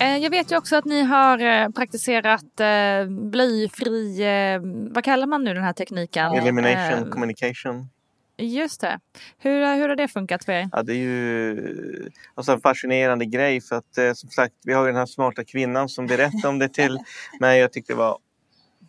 Jag 0.00 0.30
vet 0.30 0.52
ju 0.52 0.56
också 0.56 0.76
att 0.76 0.84
ni 0.84 1.02
har 1.02 1.38
eh, 1.38 1.68
praktiserat 1.68 2.60
eh, 2.60 3.08
blyfri, 3.08 4.22
eh, 4.22 4.60
vad 4.94 5.04
kallar 5.04 5.26
man 5.26 5.44
nu 5.44 5.54
den 5.54 5.62
här 5.64 5.72
tekniken? 5.72 6.32
Elimination 6.32 7.04
Eh, 7.04 7.08
communication. 7.08 7.88
Just 8.36 8.80
det. 8.80 8.98
Hur, 9.38 9.76
hur 9.76 9.88
har 9.88 9.96
det 9.96 10.08
funkat 10.08 10.44
för 10.44 10.52
er? 10.52 10.68
Ja, 10.72 10.82
det 10.82 10.92
är 10.92 10.96
ju 10.96 12.10
alltså 12.34 12.52
en 12.52 12.60
fascinerande 12.60 13.24
grej 13.24 13.60
för 13.60 13.76
att 13.76 13.98
eh, 13.98 14.12
som 14.12 14.30
sagt, 14.30 14.54
vi 14.64 14.72
har 14.72 14.82
ju 14.82 14.86
den 14.86 14.96
här 14.96 15.06
smarta 15.06 15.44
kvinnan 15.44 15.88
som 15.88 16.06
berättade 16.06 16.48
om 16.48 16.58
det 16.58 16.68
till 16.68 16.98
mig. 17.40 17.60
Jag 17.60 17.72
tyckte 17.72 17.92
det 17.92 17.96
var 17.96 18.18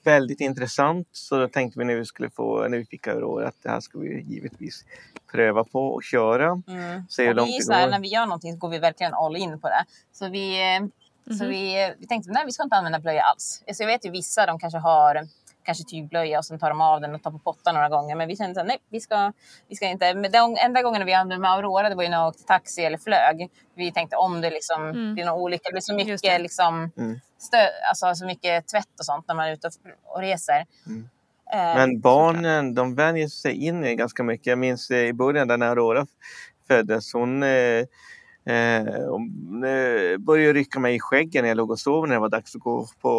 väldigt 0.05 0.41
intressant 0.41 1.07
så 1.11 1.37
då 1.37 1.47
tänkte 1.47 1.79
vi 1.79 1.85
när 1.85 1.95
vi 1.95 2.05
skulle 2.05 2.29
få, 2.29 2.67
när 2.67 2.77
vi 2.77 2.85
fick 2.85 3.07
Aurora 3.07 3.47
att 3.47 3.55
det 3.63 3.69
här 3.69 3.79
ska 3.79 3.99
vi 3.99 4.21
givetvis 4.21 4.85
pröva 5.31 5.63
på 5.63 5.87
och 5.87 6.03
köra. 6.03 6.61
Mm. 6.67 7.03
Se 7.09 7.27
hur 7.27 7.33
långt 7.33 7.49
vi, 7.49 7.65
går. 7.65 7.87
när 7.91 7.99
vi 7.99 8.07
gör 8.07 8.25
någonting 8.25 8.53
så 8.53 8.57
går 8.59 8.69
vi 8.69 8.79
verkligen 8.79 9.13
all 9.13 9.35
in 9.37 9.59
på 9.59 9.67
det. 9.67 9.85
Så 10.11 10.29
vi, 10.29 10.57
så 11.27 11.43
Mhm. 11.43 11.49
vi, 11.49 11.93
vi 11.99 12.07
tänkte 12.07 12.31
nej 12.31 12.43
vi 12.45 12.51
ska 12.51 12.63
inte 12.63 12.75
använda 12.75 12.99
blöja 12.99 13.21
alls. 13.21 13.63
Så 13.73 13.83
jag 13.83 13.87
vet 13.87 14.05
ju 14.05 14.09
vissa 14.11 14.45
de 14.45 14.59
kanske 14.59 14.79
har 14.79 15.27
kanske 15.65 15.83
tygblöja 15.83 16.37
och 16.39 16.45
sen 16.45 16.59
tar 16.59 16.69
de 16.69 16.81
av 16.81 17.01
den 17.01 17.15
och 17.15 17.23
tar 17.23 17.31
på 17.31 17.39
pottan 17.39 17.73
några 17.75 17.89
gånger. 17.89 18.15
Men 18.15 18.27
vi 18.27 18.35
kände 18.35 18.61
att 18.61 18.67
nej, 18.67 18.77
vi 18.89 18.99
ska, 19.01 19.31
vi 19.67 19.75
ska 19.75 19.85
inte. 19.85 20.13
Men 20.13 20.31
den 20.31 20.57
enda 20.57 20.81
gången 20.81 21.05
vi 21.05 21.13
använde 21.13 21.41
med 21.41 21.51
Aurora 21.51 21.89
det 21.89 21.95
var 21.95 22.03
ju 22.03 22.09
när 22.09 22.17
jag 22.17 22.27
åkte 22.27 22.43
taxi 22.43 22.81
eller 22.83 22.97
flög. 22.97 23.49
Vi 23.75 23.91
tänkte 23.91 24.15
om 24.15 24.41
det 24.41 24.49
liksom 24.49 24.83
Mm. 24.89 25.13
blir 25.13 25.25
någon 25.25 25.39
olycka. 25.41 25.61
Det 25.69 25.73
blir 25.73 25.81
så 25.81 25.93
mycket, 25.95 26.21
det. 26.21 26.37
liksom, 26.39 26.91
Mm. 26.97 27.19
stö, 27.37 27.57
alltså, 27.89 28.15
så 28.15 28.25
mycket 28.25 28.67
tvätt 28.67 28.99
och 28.99 29.05
sånt 29.05 29.27
när 29.27 29.35
man 29.35 29.45
är 29.47 29.53
ute 29.53 29.67
och, 29.67 29.73
och 30.15 30.19
reser. 30.21 30.65
Mm. 30.87 31.09
Eh, 31.53 31.75
Men 31.75 31.99
barnen 31.99 32.73
de 32.75 32.95
vänjer 32.95 33.27
sig 33.27 33.65
in 33.65 33.83
i 33.85 33.95
ganska 33.95 34.23
mycket. 34.23 34.47
Jag 34.47 34.57
minns 34.59 34.89
eh, 34.91 34.97
i 35.07 35.13
början 35.13 35.47
när 35.47 35.67
Aurora 35.67 36.07
föddes. 36.67 37.13
Hon, 37.13 37.43
eh, 37.43 37.49
eh, 38.55 38.83
hon 39.09 39.63
eh, 39.63 40.17
började 40.17 40.53
rycka 40.53 40.79
mig 40.79 40.95
i 40.95 40.99
skäggen 40.99 41.41
när 41.41 41.49
jag 41.49 41.57
låg 41.57 41.71
och 41.71 41.79
sov 41.79 42.07
när 42.07 42.15
det 42.15 42.19
var 42.21 42.29
dags 42.29 42.55
att 42.55 42.61
gå 42.61 42.87
på 43.01 43.09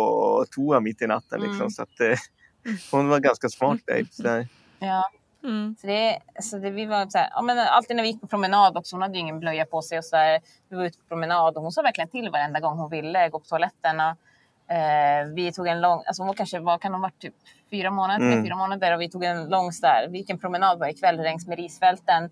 toa 0.45 0.81
mitt 0.81 1.03
i 1.03 1.07
natten. 1.07 1.41
Liksom. 1.41 1.57
Mm. 1.57 1.71
Så 1.71 1.83
att, 1.83 2.01
eh, 2.01 2.19
hon 2.91 3.09
var 3.09 3.21
ganska 3.21 3.49
smart 3.49 3.81
där. 3.87 4.07
Så 4.11 4.23
där. 4.23 4.49
Ja. 4.79 5.11
Mm. 5.45 5.77
Så 5.81 5.87
det, 5.87 6.19
så 6.41 6.59
det, 6.59 6.71
vi 6.71 6.87
var 6.87 7.07
så 7.09 7.19
här, 7.19 7.29
ja, 7.35 7.43
men 7.43 7.59
alltid 7.59 7.97
när 7.97 8.03
vi 8.03 8.09
gick 8.09 8.21
på 8.21 8.27
promenad 8.27 8.77
också, 8.77 8.97
hon 8.97 9.03
hade 9.03 9.15
ju 9.15 9.21
ingen 9.21 9.41
blöja 9.41 9.67
på 9.67 9.83
sig. 9.83 9.99
Och 9.99 10.05
så 10.05 10.17
här, 10.17 10.41
vi 10.69 10.77
var 10.77 10.85
ute 10.85 10.99
på 10.99 11.05
promenad 11.09 11.57
och 11.57 11.63
hon 11.63 11.73
sa 11.73 11.83
verkligen 11.83 12.11
till 12.11 12.31
varenda 12.31 12.61
gång 12.61 12.79
hon 12.79 12.91
ville 12.91 13.29
gå 13.29 13.39
på 13.39 13.45
toaletten. 13.47 14.01
Och, 14.01 14.75
eh, 14.75 15.27
vi 15.35 15.53
tog 15.53 15.67
en 15.67 15.81
lång, 15.81 16.03
alltså 16.07 16.23
hon 16.23 16.27
var 16.27 16.35
kanske, 16.35 16.59
vad 16.61 16.81
kan 16.81 16.93
hon 16.93 17.01
ha 17.01 17.07
varit, 17.09 17.19
typ 17.19 17.35
fyra 17.71 17.91
månader, 17.91 18.21
Mm. 18.21 18.33
tre, 18.33 18.43
fyra 18.43 18.57
månader. 18.57 18.95
Och 18.95 19.01
vi 19.01 19.11
tog 19.11 19.25
en 19.25 19.49
lång 19.49 19.73
så 19.73 19.87
där, 19.87 20.09
vi 20.11 20.19
gick 20.19 20.31
en 20.31 20.39
promenad 20.39 20.79
varje 20.79 20.95
kväll 20.95 21.17
längs 21.17 21.47
med 21.47 21.59
risfälten. 21.59 22.31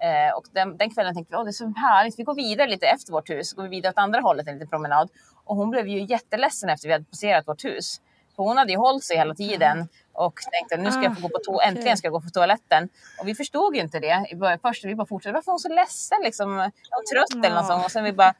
Eh, 0.00 0.36
och 0.36 0.44
den, 0.52 0.76
den 0.76 0.90
kvällen 0.90 1.14
tänkte 1.14 1.32
vi, 1.32 1.36
åh 1.38 1.44
det 1.44 1.50
är 1.50 1.52
så 1.52 1.72
härligt, 1.76 2.18
vi 2.18 2.22
går 2.22 2.34
vidare 2.34 2.68
lite 2.68 2.86
efter 2.86 3.12
vårt 3.12 3.30
hus. 3.30 3.50
Så 3.50 3.56
går 3.56 3.62
vi 3.62 3.68
vidare 3.68 3.90
åt 3.90 3.98
andra 3.98 4.20
hållet, 4.20 4.48
en 4.48 4.54
liten 4.54 4.68
promenad. 4.68 5.10
Och 5.46 5.56
hon 5.56 5.70
blev 5.70 5.88
ju 5.88 6.04
jätteledsen 6.04 6.68
efter 6.70 6.88
vi 6.88 6.92
hade 6.92 7.04
passerat 7.04 7.48
vårt 7.48 7.64
hus. 7.64 8.00
För 8.36 8.42
hon 8.42 8.56
hade 8.56 8.72
ju 8.72 8.78
hållit 8.78 9.04
sig 9.04 9.16
hela 9.16 9.34
tiden 9.34 9.88
och 10.12 10.34
tänkte 10.52 10.76
nu 10.76 10.90
ska 10.90 11.02
jag 11.02 11.14
få 11.16 11.22
gå 11.22 11.28
på 11.28 11.38
to- 11.52 11.58
Ah, 11.62 11.68
äntligen 11.68 11.96
ska 11.96 12.06
jag 12.06 12.12
gå 12.12 12.20
på 12.20 12.28
toaletten. 12.30 12.88
Och 13.20 13.28
vi 13.28 13.34
förstod 13.34 13.76
ju 13.76 13.80
inte 13.82 13.98
det. 14.00 14.26
Först 14.62 14.84
vi 14.84 14.94
bara 14.94 15.06
fortsatte, 15.06 15.32
varför 15.34 15.50
är 15.50 15.52
hon 15.52 15.58
så 15.58 15.68
ledsen 15.68 16.18
liksom? 16.24 16.56
Hon 16.90 17.04
trött 17.12 17.44
eller 17.44 17.56
något 17.56 17.66
sånt? 17.66 17.84
Och 17.84 17.90
sen 17.90 18.04
vi 18.04 18.12
bara, 18.12 18.34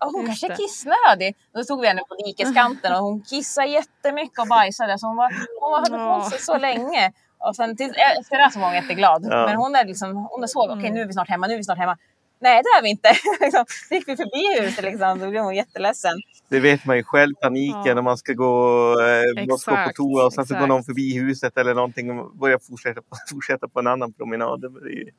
ja, 0.00 0.06
hon 0.12 0.14
Just 0.26 0.26
kanske 0.28 0.46
är 0.46 0.50
det. 0.50 0.56
kissnödig. 0.56 1.36
Och 1.52 1.58
då 1.58 1.64
tog 1.64 1.80
vi 1.80 1.86
henne 1.86 2.02
på 2.08 2.14
dikeskanten 2.14 2.92
och 2.94 3.00
hon 3.02 3.22
kissade 3.22 3.66
jättemycket 3.66 4.38
och 4.38 4.46
bajsade. 4.48 4.98
Så 4.98 5.06
hon, 5.06 5.16
var, 5.16 5.32
hon 5.60 5.72
hade 5.72 6.04
hållit 6.10 6.30
sig 6.30 6.40
så 6.40 6.56
länge. 6.58 7.12
Och 7.38 7.56
sen 7.56 7.76
till, 7.76 7.90
efter 8.20 8.38
det 8.44 8.50
så 8.52 8.58
var 8.58 8.66
hon 8.66 8.74
jätteglad. 8.74 9.26
Ja. 9.30 9.46
Men 9.46 9.56
hon 9.56 9.74
är 9.76 9.84
liksom, 9.84 10.28
hon 10.30 10.42
är 10.42 10.46
så, 10.46 10.64
okej 10.64 10.78
Mm. 10.78 10.94
nu 10.94 11.00
är 11.02 11.06
vi 11.06 11.12
snart 11.12 11.28
hemma, 11.28 11.46
nu 11.46 11.52
är 11.52 11.58
vi 11.58 11.64
snart 11.64 11.78
hemma. 11.78 11.98
Nej 12.44 12.62
det 12.62 12.78
är 12.78 12.82
vi 12.82 12.88
inte. 12.90 13.08
Liksom, 13.40 13.64
så 13.88 13.94
gick 13.94 14.08
vi 14.08 14.16
förbi 14.16 14.60
huset 14.64 14.84
liksom, 14.84 15.18
då 15.18 15.30
blev 15.30 15.42
hon 15.42 15.54
jätteledsen. 15.54 16.12
Det 16.48 16.60
vet 16.60 16.84
man 16.84 16.96
ju 16.96 17.02
själv, 17.04 17.34
paniken 17.42 17.82
Ja. 17.86 17.94
när 17.94 18.02
man 18.02 18.18
ska 18.18 18.32
gå, 18.32 18.54
eh, 19.00 19.46
måste 19.48 19.70
gå 19.70 19.76
på 19.76 19.90
toa 19.94 20.24
och 20.26 20.32
sen 20.32 20.46
så 20.46 20.54
går 20.58 20.66
någon 20.66 20.84
förbi 20.84 21.18
huset 21.18 21.56
eller 21.58 21.74
någonting 21.74 22.18
och 22.18 22.36
börjar 22.36 22.58
fortsätta, 22.58 23.00
fortsätta 23.30 23.68
på 23.68 23.78
en 23.80 23.86
annan 23.86 24.12
promenad. 24.12 24.60
Det 24.60 24.90
ju- 24.90 25.10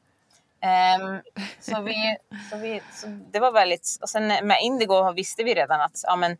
Ehm, 0.62 1.20
så, 1.60 1.82
vi, 1.82 1.96
så, 2.52 2.58
vi, 2.58 2.82
så 2.94 3.08
det 3.32 3.40
var 3.40 3.52
väldigt... 3.52 3.98
Och 4.02 4.10
sen 4.10 4.28
med 4.28 4.58
Indigo 4.64 5.12
visste 5.16 5.44
vi 5.44 5.54
redan 5.54 5.82
att 5.82 6.00
ja, 6.04 6.16
men, 6.16 6.32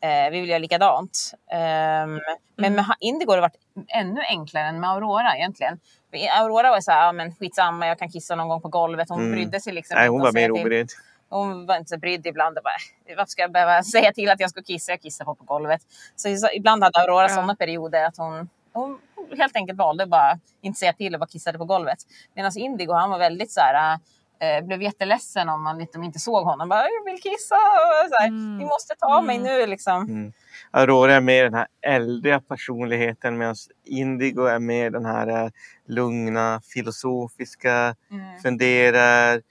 eh, 0.00 0.30
vi 0.30 0.40
vill 0.40 0.48
göra 0.48 0.58
likadant. 0.58 1.32
Ehm, 1.52 2.20
Men 2.56 2.74
med 2.74 2.84
Indigo 3.00 3.30
har 3.30 3.36
det 3.36 3.40
varit 3.40 3.60
ännu 3.88 4.20
enklare 4.28 4.64
än 4.68 4.80
med 4.80 4.90
Aurora 4.90 5.36
egentligen. 5.36 5.78
Aurora 6.12 6.70
var 6.70 6.80
så 6.80 6.90
här, 6.90 7.06
ja, 7.06 7.12
men 7.12 7.34
skitsamma, 7.34 7.86
jag 7.86 7.98
kan 7.98 8.08
kissa 8.10 8.34
någon 8.34 8.48
gång 8.48 8.60
på 8.60 8.68
golvet. 8.68 9.08
Hon 9.08 9.20
Mm. 9.20 9.32
brydde 9.32 9.60
sig 9.60 9.72
liksom 9.72 9.94
Nej, 9.98 10.08
hon 10.08 10.20
var 10.20 10.32
mer 10.32 10.50
oberedd. 10.50 10.88
hon 11.28 11.66
var 11.66 11.76
inte 11.76 11.88
så 11.88 11.98
brydd 11.98 12.26
ibland. 12.26 12.58
Och 12.58 12.64
bara, 12.64 12.74
"Äh, 13.06 13.16
varför 13.16 13.30
ska 13.30 13.42
jag 13.42 13.52
behöva 13.52 13.82
säga 13.94 14.12
till 14.12 14.30
att 14.30 14.40
jag 14.40 14.50
ska 14.50 14.62
kissa? 14.62 14.92
Jag 14.92 15.00
kissar 15.02 15.24
på, 15.24 15.34
på 15.34 15.44
golvet. 15.44 15.80
Så, 16.16 16.36
så 16.36 16.48
ibland 16.54 16.82
hade 16.84 16.98
Aurora 16.98 17.22
Ja. 17.22 17.28
sådana 17.28 17.56
perioder 17.56 18.04
att 18.04 18.16
hon, 18.16 18.48
hon 18.72 18.98
helt 19.38 19.56
enkelt 19.56 19.78
valde 19.78 20.06
bara 20.06 20.38
inte 20.60 20.78
säga 20.78 20.92
till 20.92 21.14
och 21.14 21.20
bara 21.20 21.26
kissade 21.26 21.58
på 21.58 21.64
golvet. 21.64 21.98
Medan 22.34 22.52
Indigo 22.56 22.92
han 22.92 23.10
var 23.10 23.18
väldigt 23.18 23.52
så 23.52 23.60
här, 23.60 23.98
eh, 24.40 24.66
blev 24.66 24.82
jätteledsen 24.82 25.48
om 25.48 25.62
man 25.62 25.78
liksom 25.78 26.02
inte 26.04 26.18
såg 26.18 26.44
honom. 26.44 26.68
Bara, 26.68 26.82
jag 26.82 27.12
vill 27.12 27.22
kissa! 27.22 27.54
Och 27.54 28.08
så 28.10 28.22
här, 28.22 28.30
Ni 28.58 28.64
måste 28.64 28.94
ta 28.98 29.22
mig 29.22 29.38
nu 29.38 29.66
liksom. 29.66 30.02
Mm. 30.02 30.32
Aurora 30.70 31.14
är 31.14 31.20
mer 31.20 31.44
den 31.44 31.54
här 31.54 31.66
äldriga 31.86 32.40
personligheten 32.40 33.38
medan 33.38 33.54
Indigo 33.84 34.44
är 34.44 34.58
mer 34.58 34.90
den 34.90 35.04
här 35.04 35.44
eh, 35.44 35.50
lugna, 35.88 36.60
filosofiska, 36.74 37.94
Mm. 38.10 38.40
funderar. 38.42 39.42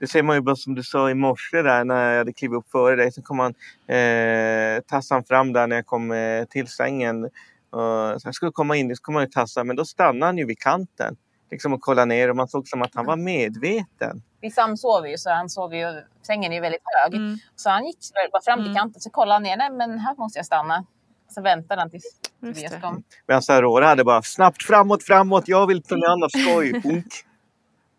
Det 0.00 0.06
ser 0.06 0.22
man 0.22 0.36
ju 0.36 0.42
bara 0.42 0.56
som 0.56 0.74
du 0.74 0.82
sa 0.82 1.10
i 1.10 1.14
morse 1.14 1.62
där 1.62 1.84
när 1.84 2.10
jag 2.10 2.18
hade 2.18 2.32
klivit 2.32 2.56
upp 2.58 2.70
före 2.70 2.96
dig. 2.96 3.12
Så 3.12 3.22
kom 3.22 3.38
han, 3.38 3.54
eh, 3.96 4.80
tassade 4.80 5.16
han 5.16 5.24
fram 5.24 5.52
där 5.52 5.66
när 5.66 5.76
jag 5.76 5.86
kom 5.86 6.10
eh, 6.12 6.44
till 6.44 6.68
sängen. 6.68 7.24
Och 7.70 8.20
så 8.22 8.28
jag 8.28 8.34
skulle 8.34 8.52
komma 8.52 8.76
in, 8.76 8.96
så 8.96 9.02
kom 9.02 9.14
han 9.14 9.24
ju 9.24 9.30
tassa, 9.30 9.64
men 9.64 9.76
då 9.76 9.84
stannade 9.84 10.26
han 10.26 10.38
ju 10.38 10.44
vid 10.46 10.58
kanten. 10.58 11.16
Liksom 11.50 11.72
och 11.72 11.80
kollade 11.80 12.06
ner 12.06 12.30
och 12.30 12.36
man 12.36 12.48
såg 12.48 12.68
som 12.68 12.82
att 12.82 12.94
han 12.94 13.06
var 13.06 13.16
medveten. 13.16 14.22
Vi 14.40 14.50
samsov 14.50 15.08
ju 15.08 15.18
så 15.18 15.30
han 15.30 15.48
sov 15.50 15.74
ju, 15.74 16.02
sängen 16.22 16.52
är 16.52 16.56
ju 16.56 16.60
väldigt 16.62 16.82
hög. 17.02 17.14
Mm. 17.14 17.38
Så 17.56 17.70
han 17.70 17.86
gick 17.86 17.98
bara 18.32 18.42
fram 18.42 18.64
till 18.64 18.74
kanten 18.74 19.00
så 19.00 19.10
kollade 19.10 19.32
han 19.32 19.42
ner, 19.42 19.56
nej 19.56 19.70
men 19.70 19.98
här 19.98 20.14
måste 20.16 20.38
jag 20.38 20.46
stanna. 20.46 20.84
Så 21.28 21.42
väntade 21.42 21.80
han 21.80 21.90
tills 21.90 22.20
Tobias 22.40 22.72
kom. 22.82 23.02
Medan 23.26 23.42
Aurora 23.48 23.86
hade 23.86 24.04
bara 24.04 24.22
snabbt 24.22 24.62
framåt, 24.62 25.02
framåt, 25.02 25.48
jag 25.48 25.66
vill 25.66 25.82
något 25.90 26.08
annat 26.08 26.30
skoj. 26.32 26.82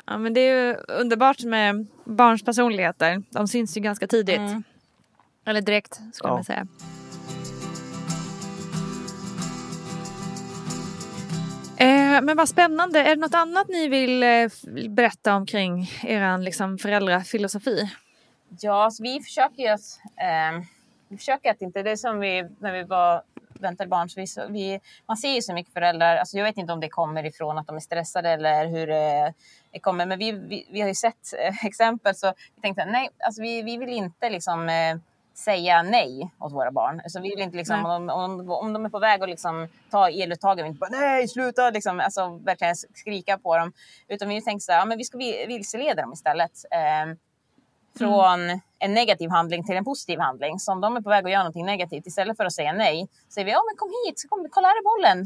Ja, 0.09 0.17
men 0.17 0.33
det 0.33 0.39
är 0.41 0.67
ju 0.67 0.73
underbart 0.73 1.43
med 1.43 1.87
barns 2.05 2.45
personligheter. 2.45 3.23
De 3.29 3.47
syns 3.47 3.77
ju 3.77 3.81
ganska 3.81 4.07
tidigt. 4.07 4.37
Mm. 4.37 4.63
Eller 5.45 5.61
direkt 5.61 5.93
skulle 5.93 6.29
Ja. 6.29 6.33
man 6.33 6.43
säga. 6.43 6.67
Eh, 12.17 12.21
men 12.21 12.37
vad 12.37 12.49
spännande. 12.49 12.99
Är 12.99 13.15
det 13.15 13.21
något 13.21 13.33
annat 13.33 13.67
ni 13.67 13.87
vill 13.87 14.23
eh, 14.23 14.49
berätta 14.89 15.35
omkring 15.35 15.89
er 16.03 16.37
liksom, 16.37 16.77
föräldrafilosofi? 16.77 17.91
Ja, 18.59 18.91
så 18.91 19.03
vi 19.03 19.21
försöker 19.21 19.63
ju 19.63 19.67
att, 19.67 19.99
eh, 20.15 20.63
vi 21.07 21.17
försöker 21.17 21.51
att 21.51 21.61
inte, 21.61 21.83
det 21.83 21.91
är 21.91 21.95
som 21.95 22.19
vi, 22.19 22.49
när 22.59 22.73
vi 22.73 22.83
var 22.83 23.21
väntade 23.59 23.89
barn, 23.89 24.09
så 24.09 24.19
vi, 24.19 24.27
så 24.27 24.47
vi, 24.49 24.79
man 25.07 25.17
ser 25.17 25.35
ju 25.35 25.41
så 25.41 25.53
mycket 25.53 25.73
föräldrar, 25.73 26.17
alltså 26.17 26.37
jag 26.37 26.45
vet 26.45 26.57
inte 26.57 26.73
om 26.73 26.79
det 26.79 26.89
kommer 26.89 27.25
ifrån 27.25 27.57
att 27.57 27.67
de 27.67 27.75
är 27.75 27.79
stressade 27.79 28.29
eller 28.29 28.67
hur 28.67 28.87
det, 28.87 29.33
det 29.71 29.79
kommer, 29.79 30.05
men 30.05 30.19
vi, 30.19 30.31
vi, 30.31 30.67
vi 30.71 30.81
har 30.81 30.87
ju 30.87 30.95
sett 30.95 31.33
eh, 31.39 31.65
exempel 31.65 32.15
så 32.15 32.33
vi 32.55 32.61
tänkte 32.61 32.85
nej, 32.85 33.09
alltså 33.19 33.41
vi, 33.41 33.61
vi 33.61 33.77
vill 33.77 33.89
inte 33.89 34.29
liksom 34.29 34.69
eh, 34.69 34.97
säga 35.37 35.81
nej 35.81 36.31
åt 36.39 36.53
våra 36.53 36.71
barn. 36.71 36.99
Alltså 37.03 37.19
vi 37.19 37.29
vill 37.29 37.39
inte 37.39 37.57
liksom, 37.57 37.85
om, 37.85 38.09
om, 38.09 38.51
om 38.51 38.73
de 38.73 38.85
är 38.85 38.89
på 38.89 38.99
väg 38.99 39.23
att 39.23 39.29
liksom 39.29 39.67
ta 39.91 40.09
eluttagen, 40.09 40.63
vi 40.63 40.67
inte 40.69 40.79
bara 40.79 40.89
nej 40.89 41.27
sluta, 41.27 41.69
liksom, 41.69 41.99
alltså 41.99 42.27
verkligen 42.37 42.75
skrika 42.75 43.37
på 43.37 43.57
dem. 43.57 43.73
Utan 44.07 44.29
vi 44.29 44.41
tänker 44.41 44.59
så 44.63 44.71
här, 44.71 44.79
ja, 44.79 44.85
men 44.85 44.97
vi 44.97 45.03
ska 45.03 45.17
vi- 45.17 45.45
vilseleda 45.47 46.01
dem 46.01 46.13
istället. 46.13 46.51
Eh, 46.71 47.15
från 47.97 48.39
en 48.79 48.93
negativ 48.93 49.29
handling 49.29 49.63
till 49.65 49.75
en 49.77 49.85
positiv 49.85 50.19
handling. 50.19 50.59
Så 50.59 50.71
om 50.71 50.81
de 50.81 50.97
är 50.97 51.01
på 51.01 51.09
väg 51.09 51.25
att 51.25 51.31
göra 51.31 51.43
någonting 51.43 51.65
negativt, 51.65 52.07
istället 52.07 52.37
för 52.37 52.45
att 52.45 52.53
säga 52.53 52.73
nej, 52.73 53.07
säger 53.29 53.45
vi 53.45 53.51
ja 53.51 53.61
men 53.71 53.77
kom 53.77 53.89
hit, 54.05 54.19
så 54.19 54.27
kom, 54.27 54.47
kolla 54.51 54.67
här 54.67 54.75
är 54.75 54.83
bollen. 54.83 55.19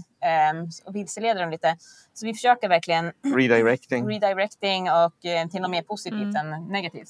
Um, 0.61 0.69
och 0.85 0.95
vilseleder 0.95 1.41
dem 1.41 1.49
lite. 1.51 1.77
Så 2.13 2.25
vi 2.25 2.33
försöker 2.33 2.69
verkligen 2.69 3.11
Redirecting. 3.35 4.07
redirecting 4.07 4.91
och 4.91 5.25
eh, 5.25 5.47
till 5.47 5.61
något 5.61 5.71
mer 5.71 5.81
positivt 5.81 6.35
än 6.35 6.67
negativt. 6.69 7.09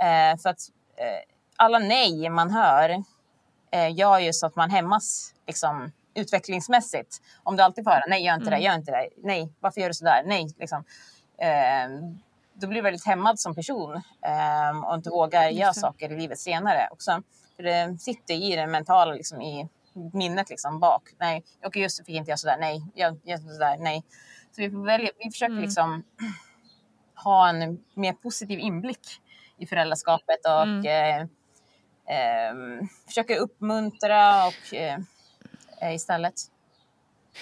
Eh, 0.00 0.38
för 0.42 0.48
att 0.50 0.60
eh, 0.96 1.31
alla 1.56 1.78
nej 1.78 2.28
man 2.28 2.50
hör 2.50 3.04
eh, 3.72 3.94
gör 3.96 4.18
ju 4.18 4.32
så 4.32 4.46
att 4.46 4.56
man 4.56 4.70
hämmas 4.70 5.34
liksom, 5.46 5.92
utvecklingsmässigt. 6.14 7.22
Om 7.42 7.56
du 7.56 7.62
alltid 7.62 7.84
får 7.84 7.90
höra 7.90 8.04
nej, 8.08 8.24
gör 8.24 8.34
inte 8.34 8.50
det, 8.50 8.58
gör 8.58 8.74
inte 8.74 8.90
det, 8.90 9.08
nej, 9.16 9.52
varför 9.60 9.80
gör 9.80 9.88
du 9.88 9.94
sådär, 9.94 10.22
nej, 10.26 10.54
liksom. 10.58 10.84
Eh, 11.38 11.88
då 12.54 12.66
blir 12.66 12.76
du 12.76 12.82
väldigt 12.82 13.06
hämmad 13.06 13.40
som 13.40 13.54
person 13.54 13.94
eh, 14.22 14.84
och 14.84 14.94
inte 14.94 15.10
vågar 15.10 15.48
göra 15.48 15.72
det. 15.72 15.80
saker 15.80 16.12
i 16.12 16.16
livet 16.16 16.38
senare 16.38 16.88
också. 16.90 17.22
För 17.56 17.62
det 17.62 18.00
sitter 18.00 18.34
i 18.34 18.56
det 18.56 18.66
mentala, 18.66 19.12
liksom, 19.12 19.42
i 19.42 19.68
minnet 20.12 20.50
liksom, 20.50 20.80
bak. 20.80 21.02
Nej, 21.18 21.44
och 21.64 21.76
just 21.76 21.98
det, 21.98 22.04
fick 22.04 22.14
inte 22.14 22.30
jag 22.30 22.38
sådär, 22.38 22.56
nej, 22.60 22.82
jag 22.94 23.20
gör 23.24 23.36
sådär, 23.36 23.76
nej. 23.80 24.04
Så 24.50 24.60
vi, 24.62 24.68
välja, 24.68 25.10
vi 25.18 25.30
försöker 25.30 25.54
liksom 25.54 26.02
ha 27.24 27.48
en 27.48 27.84
mer 27.94 28.12
positiv 28.12 28.58
inblick 28.58 29.20
i 29.58 29.66
föräldraskapet 29.66 30.40
och 30.46 30.86
eh, 30.86 31.26
eh, 32.08 32.86
försöker 33.06 33.36
uppmuntra 33.36 34.46
och 34.46 34.74
eh, 34.74 34.98
eh, 35.80 35.94
istället. 35.94 36.34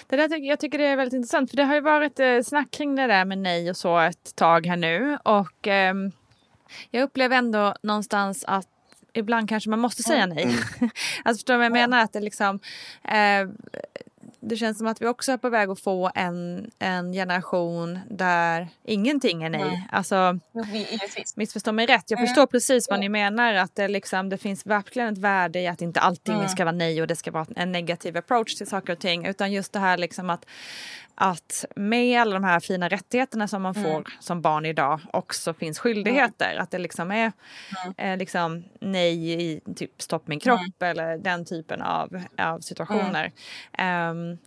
Det 0.07 0.15
där 0.15 0.37
jag 0.37 0.59
tycker 0.59 0.77
det 0.77 0.85
är 0.85 0.95
väldigt 0.95 1.13
intressant 1.13 1.49
för 1.49 1.57
det 1.57 1.63
har 1.63 1.75
ju 1.75 1.81
varit 1.81 2.19
eh, 2.19 2.41
snack 2.41 2.71
kring 2.71 2.95
det 2.95 3.07
där 3.07 3.25
med 3.25 3.37
nej 3.37 3.69
och 3.69 3.77
så 3.77 3.99
ett 3.99 4.35
tag 4.35 4.65
här 4.65 4.77
nu 4.77 5.17
och 5.23 5.67
ehm, 5.67 6.11
jag 6.91 7.03
upplever 7.03 7.37
ändå 7.37 7.75
någonstans 7.81 8.45
att 8.47 8.67
ibland 9.13 9.49
kanske 9.49 9.69
man 9.69 9.79
måste 9.79 10.03
säga 10.03 10.25
nej. 10.25 10.45
alltså 11.23 11.39
förstår 11.39 11.53
du 11.53 11.57
vad 11.57 11.65
jag 11.65 11.71
menar? 11.71 12.03
Att 12.03 12.13
det 12.13 12.19
liksom 12.19 12.59
eh, 13.03 13.47
det 14.43 14.57
känns 14.57 14.77
som 14.77 14.87
att 14.87 15.01
vi 15.01 15.07
också 15.07 15.31
är 15.31 15.37
på 15.37 15.49
väg 15.49 15.69
att 15.69 15.79
få 15.79 16.11
en, 16.15 16.71
en 16.79 17.13
generation 17.13 17.99
där 18.09 18.67
ingenting 18.83 19.43
är 19.43 19.49
nej. 19.49 19.61
Mm. 19.61 19.79
Alltså, 19.91 20.39
missförstå 21.35 21.71
mig 21.71 21.85
rätt. 21.85 22.03
Jag 22.11 22.17
Mm. 22.19 22.27
förstår 22.27 22.45
precis 22.45 22.89
vad 22.89 22.99
ni 22.99 23.09
menar. 23.09 23.53
Att 23.53 23.75
det, 23.75 23.87
liksom, 23.87 24.29
det 24.29 24.37
finns 24.37 24.65
verkligen 24.65 25.13
ett 25.13 25.17
värde 25.19 25.59
i 25.59 25.67
att 25.67 25.81
inte 25.81 25.99
allting 25.99 26.35
Mm. 26.35 26.47
ska 26.47 26.65
vara 26.65 26.75
nej 26.75 27.01
och 27.01 27.07
det 27.07 27.15
ska 27.15 27.31
vara 27.31 27.45
en 27.55 27.71
negativ 27.71 28.17
approach 28.17 28.55
till 28.55 28.67
saker 28.67 28.93
och 28.93 28.99
ting. 28.99 29.25
Utan 29.25 29.51
just 29.51 29.73
det 29.73 29.79
här 29.79 29.97
liksom 29.97 30.29
att, 30.29 30.45
att 31.15 31.65
med 31.75 32.21
alla 32.21 32.33
de 32.33 32.43
här 32.43 32.59
fina 32.59 32.89
rättigheterna 32.89 33.47
som 33.47 33.61
man 33.61 33.75
Mm. 33.75 33.91
får 33.91 34.03
som 34.19 34.41
barn 34.41 34.65
idag 34.65 34.99
också 35.13 35.53
finns 35.53 35.79
skyldigheter. 35.79 36.55
Att 36.59 36.71
det 36.71 36.77
liksom 36.79 37.11
är 37.11 37.31
eh, 37.97 38.17
liksom 38.17 38.63
nej 38.79 39.31
i 39.31 39.61
typ 39.75 40.01
stopp 40.01 40.27
min 40.27 40.39
kropp 40.39 40.81
eller 40.83 41.17
den 41.17 41.45
typen 41.45 41.81
av, 41.81 42.21
av 42.37 42.59
situationer. 42.59 43.31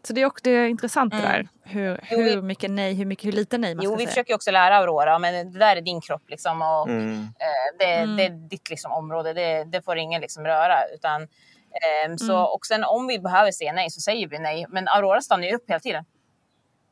Så 0.03 0.13
det 0.13 0.21
är 0.21 0.27
också 0.27 0.41
det 0.45 0.51
är 0.51 0.67
intressant 0.69 1.13
det 1.13 1.19
Mm. 1.19 1.31
där. 1.33 1.49
Hur, 1.63 2.01
Jo, 2.11 2.19
vi- 2.19 2.31
hur 2.35 2.43
mycket 2.43 2.71
nej, 2.71 2.95
hur 2.95 3.05
mycket 3.07 3.25
hur 3.25 3.33
lite 3.33 3.59
nej 3.59 3.75
man 3.75 3.85
Jo, 3.85 3.91
ska 3.91 3.97
vi 3.97 4.03
säga. 4.03 4.09
försöker 4.11 4.35
också 4.35 4.51
lära 4.51 4.77
Aurora, 4.77 5.19
men 5.19 5.53
det 5.53 5.59
där 5.59 5.77
är 5.77 5.81
din 5.81 6.01
kropp 6.01 6.23
liksom 6.31 6.63
och 6.63 6.89
Mm. 6.89 7.19
eh, 7.21 7.79
det, 7.79 7.85
Mm. 7.85 8.17
det 8.17 8.25
är 8.25 8.31
ditt 8.31 8.71
liksom, 8.71 8.93
område, 8.93 9.33
det, 9.33 9.65
det 9.65 9.83
får 9.83 9.97
ingen 9.99 10.21
liksom 10.21 10.45
röra. 10.45 10.77
Utan, 10.95 11.23
ehm, 11.23 12.19
så, 12.19 12.33
Mm. 12.33 12.45
Och 12.47 12.67
sen 12.67 12.85
om 12.85 13.07
vi 13.07 13.19
behöver 13.19 13.53
säga 13.53 13.73
nej 13.73 13.91
så 13.91 14.01
säger 14.01 14.29
vi 14.29 14.39
nej, 14.39 14.67
men 14.69 14.89
Aurora 14.89 15.21
stannar 15.21 15.45
ju 15.45 15.55
upp 15.55 15.65
hela 15.71 15.81
tiden. 15.81 16.05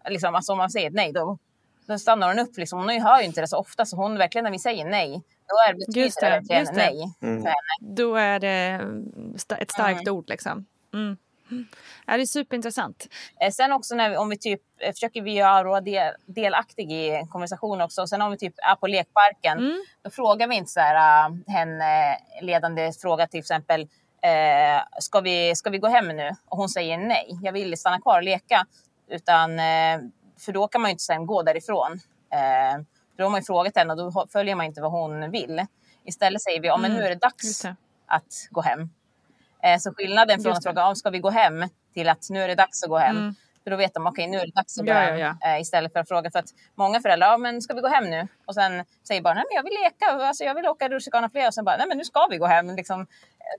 Liksom, 0.09 0.35
alltså 0.35 0.52
om 0.52 0.59
man 0.59 0.70
säger 0.70 0.90
nej 0.90 1.12
då, 1.12 1.38
då 1.87 1.98
stannar 1.98 2.28
hon 2.28 2.38
upp. 2.38 2.57
Liksom. 2.59 2.78
Hon 2.78 2.88
hör 2.88 3.18
ju 3.20 3.24
inte 3.26 3.40
det 3.40 3.46
så 3.48 3.57
ofta, 3.59 3.85
så 3.87 3.96
hon 3.96 4.18
verkligen 4.18 4.44
när 4.44 4.50
vi 4.50 4.59
säger 4.59 4.85
nej, 4.85 5.22
då 5.48 5.55
är 5.68 5.72
det, 5.72 5.78
betyder 5.78 6.00
Just 6.00 6.20
det 6.20 6.31
verkligen 6.31 6.61
just 6.61 6.74
det. 6.74 6.78
nej 6.78 7.14
Mm. 7.22 7.44
Då 7.81 8.16
är 8.16 8.40
det 8.40 8.81
ett 9.59 9.70
starkt 9.70 10.09
ord 10.09 10.28
liksom. 10.28 10.66
Mm. 10.94 11.16
Ja, 12.06 12.16
det 12.16 12.22
är 12.22 12.26
superintressant. 12.26 13.08
Eh, 13.40 13.50
Sen 13.50 13.72
också 13.72 13.94
när 13.94 14.10
vi, 14.10 14.16
om 14.16 14.28
vi 14.28 14.38
typ 14.38 14.60
eh, 14.80 14.92
försöker 14.92 15.22
vi 15.22 15.32
göra 15.34 15.80
del, 15.80 16.14
delaktig 16.26 16.92
i 16.92 17.26
konversation 17.30 17.80
också. 17.80 18.06
Sen 18.06 18.22
om 18.22 18.30
vi 18.30 18.38
typ 18.38 18.54
är 18.56 18.74
på 18.74 18.86
lekparken, 18.86 19.58
Mm. 19.58 19.84
då 20.02 20.10
frågar 20.10 20.48
vi 20.48 20.54
inte 20.56 20.70
så 20.70 20.80
här 20.80 21.28
uh, 21.30 21.36
henne 21.46 22.18
ledande 22.40 22.92
fråga 22.92 23.26
till 23.26 23.40
exempel 23.40 23.80
eh, 24.22 24.82
ska, 24.98 25.20
vi, 25.20 25.54
ska 25.56 25.70
vi 25.70 25.78
gå 25.78 25.88
hem 25.88 26.08
nu? 26.08 26.30
Och 26.48 26.56
hon 26.56 26.68
säger 26.68 26.98
nej, 26.98 27.38
jag 27.42 27.52
vill 27.52 27.78
stanna 27.78 28.00
kvar 28.00 28.16
och 28.16 28.22
leka. 28.24 28.66
Utan, 29.08 29.58
eh, 29.58 29.98
för 30.38 30.52
då 30.52 30.68
kan 30.68 30.80
man 30.80 30.88
ju 30.88 30.92
inte 30.92 31.04
sen 31.04 31.26
gå 31.26 31.42
därifrån. 31.42 31.92
Eh, 32.32 32.82
då 33.16 33.24
har 33.24 33.30
man 33.30 33.40
ju 33.40 33.44
frågat 33.44 33.76
henne 33.76 33.92
och 33.92 34.12
då 34.12 34.26
följer 34.32 34.54
man 34.54 34.66
inte 34.66 34.80
vad 34.80 34.90
hon 34.92 35.30
vill. 35.30 35.66
Istället 36.04 36.42
säger 36.42 36.60
vi, 36.60 36.66
ja 36.68 36.76
men 36.76 36.92
nu 36.92 37.02
är 37.02 37.08
det 37.08 37.14
dags 37.20 37.62
det. 37.62 37.76
att 38.06 38.48
gå 38.50 38.60
hem. 38.60 38.90
Eh, 39.62 39.79
så 39.79 39.94
skillnaden 39.94 40.40
från 40.42 40.53
att 40.53 40.64
fråga 40.64 40.87
om 40.87 40.96
ska 40.96 41.11
vi 41.11 41.18
gå 41.18 41.31
hem 41.31 41.64
till 41.94 42.09
att 42.09 42.27
nu 42.31 42.42
är 42.42 42.48
det 42.48 42.55
dags 42.55 42.83
att 42.83 42.88
gå 42.88 42.98
hem. 42.98 43.16
Mm. 43.16 43.35
För 43.64 43.70
då 43.70 43.77
vet 43.77 43.94
de, 43.94 44.07
okej 44.07 44.27
nu 44.27 44.38
är 44.38 44.46
det 44.46 44.53
dags 44.53 44.79
att 44.79 44.87
gå 44.87 44.92
Ja, 44.92 44.98
hem. 44.98 45.18
ja, 45.18 45.37
Eh, 45.44 45.61
istället 45.61 45.92
för 45.92 46.01
att 46.01 46.09
fråga. 46.09 46.31
För 46.31 46.38
att 46.38 46.48
många 46.75 47.01
föräldrar, 47.01 47.29
ja 47.29 47.37
men 47.38 47.62
ska 47.62 47.75
vi 47.75 47.81
gå 47.81 47.88
hem 47.88 48.05
nu? 48.11 48.29
Och 48.46 48.55
sen 48.55 48.85
säger 49.09 49.22
barnen, 49.22 49.37
nej 49.37 49.44
men 49.51 49.57
jag 49.57 49.62
vill 49.62 49.79
leka, 49.85 50.27
alltså, 50.27 50.44
jag 50.44 50.55
vill 50.55 50.66
åka 50.66 50.88
rutschkana 50.88 51.31
fler. 51.31 51.46
Och 51.46 51.55
sen 51.55 51.64
bara, 51.64 51.77
nej 51.77 51.87
men 51.88 51.98
nu 51.98 52.05
ska 52.05 52.27
vi 52.31 52.38
gå 52.38 52.46
hem. 52.46 52.77
Liksom, 52.77 53.07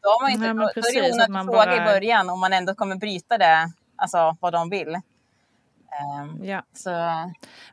då 0.02 0.10
har 0.10 0.22
man 0.22 0.32
inte, 0.32 0.46
Nej, 0.46 0.54
men 0.54 0.58
då, 0.58 0.64
då 0.64 0.70
är 0.70 0.74
precis, 0.74 0.94
det 0.94 1.14
onödigt 1.14 1.36
att 1.38 1.46
fråga 1.46 1.58
bara- 1.58 1.76
i 1.78 1.86
början 2.00 2.30
om 2.30 2.40
man 2.40 2.54
ändå 2.54 2.76
kommer 2.76 2.96
bryta 2.96 3.38
det, 3.38 3.72
alltså 3.96 4.38
vad 4.40 4.54
de 4.54 4.70
vill. 4.70 4.96
Ehm, 4.96 6.44
Ja. 6.46 6.64
så, 6.74 6.92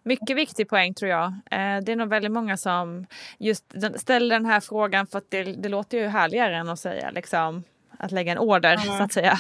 Mycket 0.03 0.37
viktig 0.37 0.69
poäng 0.69 0.95
tror 0.95 1.11
jag. 1.11 1.25
Eh, 1.27 1.77
det 1.83 1.93
är 1.93 1.97
nog 1.97 2.09
väldigt 2.09 2.33
många 2.33 2.57
som 2.57 3.07
just 3.39 3.65
ställer 3.97 4.35
den 4.37 4.47
här 4.47 4.61
frågan 4.61 5.07
för 5.07 5.19
att 5.19 5.31
det, 5.31 5.43
det 5.45 5.69
låter 5.69 5.99
ju 5.99 6.07
härligare 6.09 6.57
än 6.57 6.69
att 6.69 6.79
säga 6.81 7.11
liksom 7.11 7.65
att 8.01 8.13
lägga 8.13 8.33
en 8.33 8.39
order 8.39 8.73
Mm. 8.85 8.99
så 8.99 9.03
att 9.03 9.13
säga. 9.13 9.39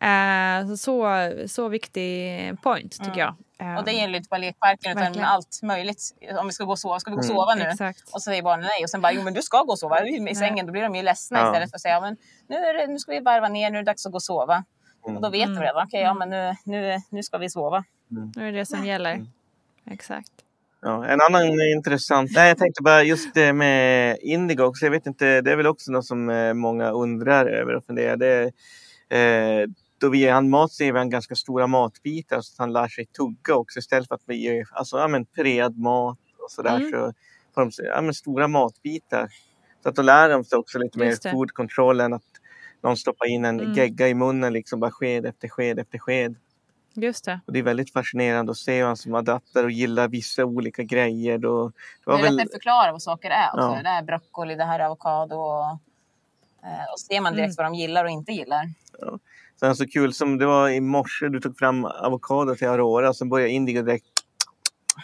Eh, 0.00 0.74
så, 0.74 1.06
så 1.46 1.68
viktig 1.68 2.30
point 2.62 3.04
tycker 3.04 3.20
jag. 3.20 3.34
Eh, 3.58 3.76
Och 3.78 3.84
det 3.84 3.92
gäller 3.92 4.16
inte 4.16 4.28
bara 4.28 4.38
lekparken 4.38 4.90
utan 4.92 5.02
Verkligen. 5.02 5.28
allt 5.28 5.60
möjligt. 5.62 6.02
Om 6.40 6.46
vi 6.46 6.52
ska 6.52 6.64
gå 6.64 6.70
och 6.72 6.78
sova, 6.78 7.00
ska 7.00 7.10
vi 7.10 7.14
gå 7.14 7.20
och 7.20 7.24
Mm. 7.24 7.36
sova 7.36 7.54
nu? 7.54 7.62
Exakt. 7.62 8.02
Och 8.04 8.10
så 8.10 8.20
säger 8.20 8.42
barnen 8.42 8.66
nej 8.76 8.84
och 8.84 8.90
sen 8.90 9.00
bara, 9.00 9.12
jo 9.12 9.22
men 9.22 9.34
du 9.34 9.42
ska 9.42 9.62
gå 9.62 9.72
och 9.72 9.78
sova 9.78 10.06
i 10.06 10.34
sängen. 10.34 10.66
Då 10.66 10.72
blir 10.72 10.82
de 10.82 10.94
ju 10.94 11.02
ledsna 11.02 11.38
Ja. 11.38 11.46
istället 11.46 11.70
för 11.70 11.76
att 11.76 11.80
säga, 11.82 12.00
men 12.00 12.16
nu, 12.46 12.56
är 12.56 12.74
det, 12.74 12.86
nu 12.92 12.98
ska 12.98 13.12
vi 13.12 13.20
varva 13.20 13.48
ner, 13.48 13.70
nu 13.70 13.78
är 13.78 13.82
det 13.82 13.86
dags 13.90 14.06
att 14.06 14.12
gå 14.12 14.16
och 14.16 14.22
sova. 14.22 14.64
Och 15.02 15.20
då 15.22 15.28
vet 15.30 15.46
Mm. 15.46 15.54
de 15.60 15.66
redan, 15.66 15.86
okej 15.86 16.00
ja 16.00 16.14
men 16.14 16.30
nu, 16.30 16.54
nu, 16.64 16.98
nu 17.10 17.22
ska 17.22 17.38
vi 17.38 17.50
sova. 17.50 17.84
Nu 18.08 18.48
är 18.48 18.52
det 18.52 18.58
det 18.58 18.66
som 18.66 18.84
gäller. 18.86 19.26
Exakt. 19.90 20.30
Ja, 20.82 21.06
en 21.06 21.20
annan 21.20 21.42
intressant... 21.76 22.30
Nej, 22.34 22.48
jag 22.48 22.58
tänkte 22.58 22.82
bara 22.82 23.02
just 23.02 23.34
det 23.34 23.52
med 23.52 24.18
Indigo 24.22 24.62
också. 24.62 24.86
Jag 24.86 24.90
vet 24.90 25.06
inte, 25.06 25.40
det 25.40 25.52
är 25.52 25.56
väl 25.56 25.66
också 25.66 25.92
något 25.92 26.06
som 26.06 26.30
eh, 26.30 26.54
många 26.54 26.90
undrar 26.90 27.46
över 27.46 27.74
och 27.74 27.84
funderar. 27.84 28.16
Det, 28.16 28.42
eh, 29.18 29.68
då 30.00 30.08
vi 30.08 30.18
ger 30.18 30.32
han 30.32 30.50
mat 30.50 30.72
så 30.72 30.84
ger 30.84 30.92
vi 30.92 30.98
han 30.98 31.10
ganska 31.10 31.34
stora 31.34 31.66
matbitar 31.66 32.40
så 32.40 32.52
att 32.54 32.58
han 32.58 32.72
lär 32.72 32.88
sig 32.88 33.06
tugga 33.06 33.54
också 33.54 33.78
istället 33.78 34.08
för 34.08 34.14
att 34.14 34.24
vi 34.26 34.36
ger 34.36 34.64
alltså, 34.72 34.98
ja, 34.98 35.08
men, 35.08 35.26
pred 35.26 35.78
mat 35.78 36.18
och 36.44 36.50
sådär. 36.50 36.76
Mm. 36.76 36.90
Så 36.90 37.12
får 37.54 37.60
de 37.60 37.70
ja, 37.76 38.00
men, 38.00 38.14
stora 38.14 38.48
matbitar. 38.48 39.28
Så 39.82 39.88
att 39.88 39.96
då 39.96 40.02
lär 40.02 40.28
de 40.28 40.44
sig 40.44 40.58
också 40.58 40.78
lite 40.78 40.98
mer 40.98 41.06
Just 41.06 41.30
food 41.30 41.52
control 41.52 42.00
än 42.00 42.12
att 42.12 42.22
någon 42.82 42.96
stoppar 42.96 43.26
in 43.26 43.44
en 43.44 43.60
Mm. 43.60 43.72
gegga 43.72 44.08
i 44.08 44.14
munnen 44.14 44.52
liksom 44.52 44.80
bara 44.80 44.90
sked 44.90 45.26
efter 45.26 45.48
sked 45.48 45.78
efter 45.78 45.98
sked. 45.98 46.36
Just 47.06 47.24
det. 47.24 47.40
Och 47.46 47.52
det 47.52 47.58
är 47.58 47.62
väldigt 47.62 47.92
fascinerande 47.92 48.50
att 48.52 48.58
se 48.58 48.78
hur 48.78 48.86
han 48.86 48.96
som 48.96 49.14
adaptar 49.14 49.64
och 49.64 49.70
gillar 49.70 50.08
vissa 50.08 50.44
olika 50.44 50.82
grejer. 50.82 51.38
Då, 51.38 51.68
det 51.68 51.72
Det 52.04 52.10
var 52.10 52.18
är 52.18 52.22
väl, 52.22 52.32
lättare 52.36 52.46
att 52.46 52.52
förklara 52.52 52.92
vad 52.92 53.02
saker 53.02 53.30
är 53.30 53.48
också. 53.54 53.76
Ja. 53.76 53.82
Det 53.82 53.88
här 53.88 54.02
är 54.02 54.06
broccoli, 54.06 54.54
det 54.54 54.64
här 54.64 54.80
är 54.80 54.84
avokado. 54.84 55.34
Och, 55.36 55.64
eh, 56.66 56.92
och 56.92 57.00
ser 57.00 57.20
man 57.20 57.32
direkt 57.34 57.46
Mm. 57.46 57.54
vad 57.56 57.66
de 57.66 57.74
gillar 57.74 58.04
och 58.04 58.10
inte 58.10 58.32
gillar. 58.32 58.64
sen 59.60 59.76
så 59.76 59.86
kul 59.86 60.14
som 60.14 60.38
det 60.38 60.46
var 60.46 60.68
i 60.68 60.80
morse, 60.80 61.28
du 61.28 61.40
tog 61.40 61.58
fram 61.58 61.84
avokado 61.84 62.54
till 62.56 62.68
Aurora 62.68 63.08
och 63.08 63.16
sen 63.16 63.28
började 63.28 63.50
Indigo 63.52 63.82
direkt 63.82 64.06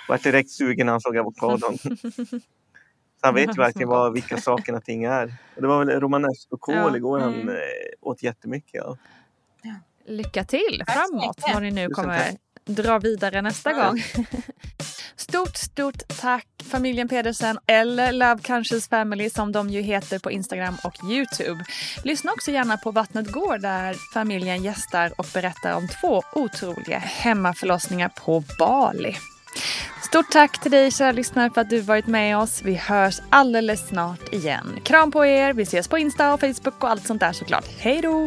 vart 0.08 0.22
direkt 0.22 0.50
sugen 0.50 0.86
när 0.86 0.92
han 0.92 1.00
såg 1.00 1.16
avokadon. 1.16 1.78
så 1.78 1.88
han 3.20 3.34
vet 3.34 3.48
ju 3.48 3.60
verkligen 3.60 3.88
vad, 3.88 4.12
vilka 4.12 4.36
sakerna 4.36 4.80
ting 4.80 5.04
är. 5.04 5.34
Och 5.56 5.62
det 5.62 5.68
var 5.68 5.84
väl 5.84 6.00
romanesco 6.00 6.56
kål 6.56 6.74
Ja, 6.76 6.96
igår 6.96 7.18
han 7.18 7.34
mm. 7.34 7.48
eh, 7.48 7.54
åt 8.00 8.22
jättemycket 8.22 8.82
av. 8.84 8.98
Lycka 10.08 10.44
till 10.44 10.82
Tack 10.86 10.96
framåt 10.96 11.40
vad 11.52 11.62
ni 11.62 11.70
nu 11.70 11.88
kommer 11.88 12.36
dra 12.66 12.98
vidare 12.98 13.42
nästa 13.42 13.72
gång. 13.72 14.02
Stort, 15.16 15.56
stort 15.56 16.18
tack 16.20 16.46
familjen 16.70 17.08
Pedersen 17.08 17.58
eller 17.66 18.12
Love 18.12 18.42
Conscious 18.42 18.88
Family 18.88 19.30
som 19.30 19.52
de 19.52 19.70
ju 19.70 19.80
heter 19.80 20.18
på 20.18 20.30
Instagram 20.30 20.76
och 20.84 21.10
Youtube. 21.10 21.64
Lyssna 22.04 22.32
också 22.32 22.50
gärna 22.50 22.76
på 22.76 22.90
Vattnet 22.90 23.32
går 23.32 23.58
där 23.58 23.96
familjen 24.14 24.62
gästar 24.62 25.12
och 25.18 25.26
berättar 25.34 25.76
om 25.76 25.88
två 26.00 26.22
otroliga 26.32 26.98
hemmaförlossningar 26.98 28.08
på 28.08 28.44
Bali. 28.58 29.16
Stort 30.02 30.30
tack 30.30 30.62
till 30.62 30.70
dig 30.70 30.90
kära 30.90 31.12
lyssnare 31.12 31.50
för 31.50 31.60
att 31.60 31.70
du 31.70 31.80
varit 31.80 32.06
med 32.06 32.38
oss. 32.38 32.62
Vi 32.62 32.74
hörs 32.74 33.20
alldeles 33.30 33.88
snart 33.88 34.32
igen. 34.32 34.80
Kram 34.84 35.10
på 35.10 35.26
er, 35.26 35.52
vi 35.52 35.62
ses 35.62 35.88
på 35.88 35.98
Insta 35.98 36.32
och 36.32 36.40
Facebook 36.40 36.82
och 36.82 36.90
allt 36.90 37.06
sånt 37.06 37.20
där 37.20 37.32
såklart. 37.32 37.66
Hej 37.78 38.02
då! 38.02 38.26